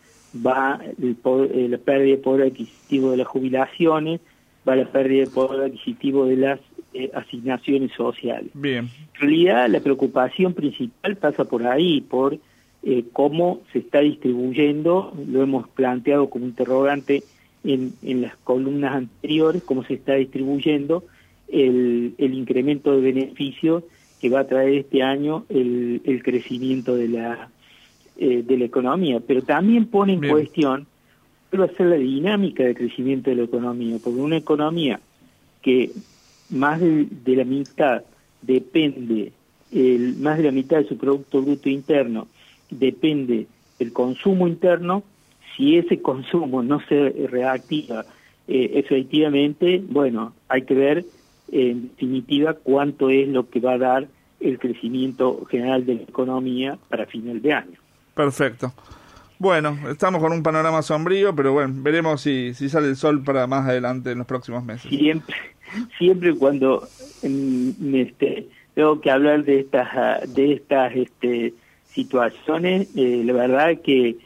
va 0.45 0.79
el 1.01 1.17
eh, 1.25 1.67
la 1.67 1.79
pérdida 1.79 2.15
de 2.15 2.21
poder 2.21 2.47
adquisitivo 2.49 3.09
de 3.09 3.17
las 3.17 3.27
jubilaciones, 3.27 4.21
va 4.69 4.75
la 4.75 4.85
pérdida 4.85 5.25
de 5.25 5.31
poder 5.31 5.71
adquisitivo 5.71 6.27
de 6.27 6.35
las 6.35 6.59
eh, 6.93 7.09
asignaciones 7.15 7.91
sociales. 7.93 8.51
Bien. 8.53 8.87
En 9.15 9.19
realidad 9.19 9.67
la 9.67 9.79
preocupación 9.79 10.53
principal 10.53 11.15
pasa 11.15 11.45
por 11.45 11.65
ahí, 11.65 12.01
por 12.01 12.37
eh, 12.87 13.03
cómo 13.11 13.61
se 13.73 13.79
está 13.79 13.99
distribuyendo, 14.01 15.11
lo 15.27 15.41
hemos 15.41 15.67
planteado 15.69 16.29
como 16.29 16.45
interrogante 16.45 17.23
en, 17.63 17.93
en 18.03 18.21
las 18.21 18.35
columnas 18.37 18.93
anteriores, 18.93 19.63
cómo 19.63 19.83
se 19.83 19.95
está 19.95 20.13
distribuyendo 20.13 21.03
el, 21.47 22.13
el 22.19 22.33
incremento 22.35 22.91
de 22.91 23.01
beneficios 23.01 23.83
que 24.21 24.29
va 24.29 24.41
a 24.41 24.47
traer 24.47 24.75
este 24.75 25.01
año 25.01 25.45
el, 25.49 26.01
el 26.05 26.21
crecimiento 26.21 26.95
de 26.95 27.07
la, 27.07 27.49
eh, 28.17 28.43
de 28.45 28.57
la 28.57 28.65
economía, 28.65 29.19
pero 29.19 29.41
también 29.41 29.87
pone 29.87 30.13
en 30.13 30.19
Bien. 30.19 30.33
cuestión 30.33 30.85
cuál 31.49 31.61
va 31.63 31.65
a 31.65 31.75
ser 31.75 31.87
la 31.87 31.95
dinámica 31.95 32.63
de 32.63 32.75
crecimiento 32.75 33.31
de 33.31 33.37
la 33.37 33.43
economía, 33.43 33.97
porque 34.03 34.19
una 34.19 34.37
economía 34.37 34.99
que 35.63 35.89
más 36.51 36.79
de, 36.79 37.07
de 37.09 37.35
la 37.35 37.45
mitad 37.45 38.03
depende, 38.43 39.31
el, 39.71 40.17
más 40.17 40.37
de 40.37 40.43
la 40.43 40.51
mitad 40.51 40.77
de 40.77 40.87
su 40.87 40.97
Producto 40.97 41.41
Bruto 41.41 41.67
Interno 41.67 42.27
depende 42.79 43.47
del 43.79 43.93
consumo 43.93 44.47
interno, 44.47 45.03
si 45.55 45.77
ese 45.77 46.01
consumo 46.01 46.63
no 46.63 46.79
se 46.87 47.27
reactiva 47.29 48.05
eh, 48.47 48.71
efectivamente, 48.75 49.81
bueno, 49.87 50.33
hay 50.47 50.63
que 50.63 50.75
ver 50.75 51.05
en 51.51 51.89
definitiva 51.89 52.53
cuánto 52.53 53.09
es 53.09 53.27
lo 53.27 53.49
que 53.49 53.59
va 53.59 53.73
a 53.73 53.77
dar 53.77 54.07
el 54.39 54.59
crecimiento 54.59 55.45
general 55.45 55.85
de 55.85 55.95
la 55.95 56.01
economía 56.03 56.77
para 56.89 57.05
final 57.05 57.41
de 57.41 57.53
año. 57.53 57.79
Perfecto. 58.13 58.73
Bueno, 59.39 59.77
estamos 59.89 60.21
con 60.21 60.31
un 60.31 60.43
panorama 60.43 60.81
sombrío, 60.81 61.35
pero 61.35 61.53
bueno, 61.53 61.73
veremos 61.77 62.21
si, 62.21 62.53
si 62.53 62.69
sale 62.69 62.87
el 62.87 62.95
sol 62.95 63.23
para 63.23 63.47
más 63.47 63.67
adelante 63.67 64.11
en 64.11 64.19
los 64.19 64.27
próximos 64.27 64.63
meses. 64.63 64.89
Siempre, 64.89 65.35
siempre 65.97 66.35
cuando 66.35 66.87
mm, 67.23 67.95
este, 67.95 68.47
tengo 68.75 69.01
que 69.01 69.11
hablar 69.11 69.43
de 69.43 69.59
estas 69.61 70.33
de 70.33 70.53
estas 70.53 70.95
este, 70.95 71.53
situaciones, 71.95 72.89
eh, 72.95 73.23
la 73.25 73.33
verdad 73.33 73.81
que 73.81 74.17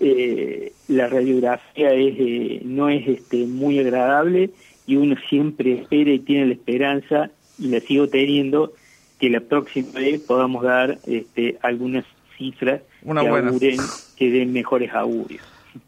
eh, 0.00 0.72
la 0.88 1.06
radiografía 1.06 1.92
es 1.92 2.14
eh, 2.18 2.60
no 2.64 2.88
es 2.88 3.06
este, 3.06 3.46
muy 3.46 3.78
agradable 3.78 4.50
y 4.86 4.96
uno 4.96 5.14
siempre 5.28 5.80
espera 5.80 6.10
y 6.10 6.18
tiene 6.18 6.46
la 6.46 6.52
esperanza 6.54 7.30
y 7.58 7.68
la 7.68 7.80
sigo 7.80 8.08
teniendo 8.08 8.72
que 9.20 9.30
la 9.30 9.40
próxima 9.40 9.92
vez 10.00 10.20
podamos 10.20 10.64
dar 10.64 10.98
este, 11.06 11.56
algunas 11.62 12.04
cifras 12.36 12.82
Una 13.04 13.22
que 13.22 13.30
buena. 13.30 13.48
auguren, 13.48 13.78
que 14.16 14.30
den 14.30 14.52
mejores 14.52 14.92
augurios. 14.92 15.42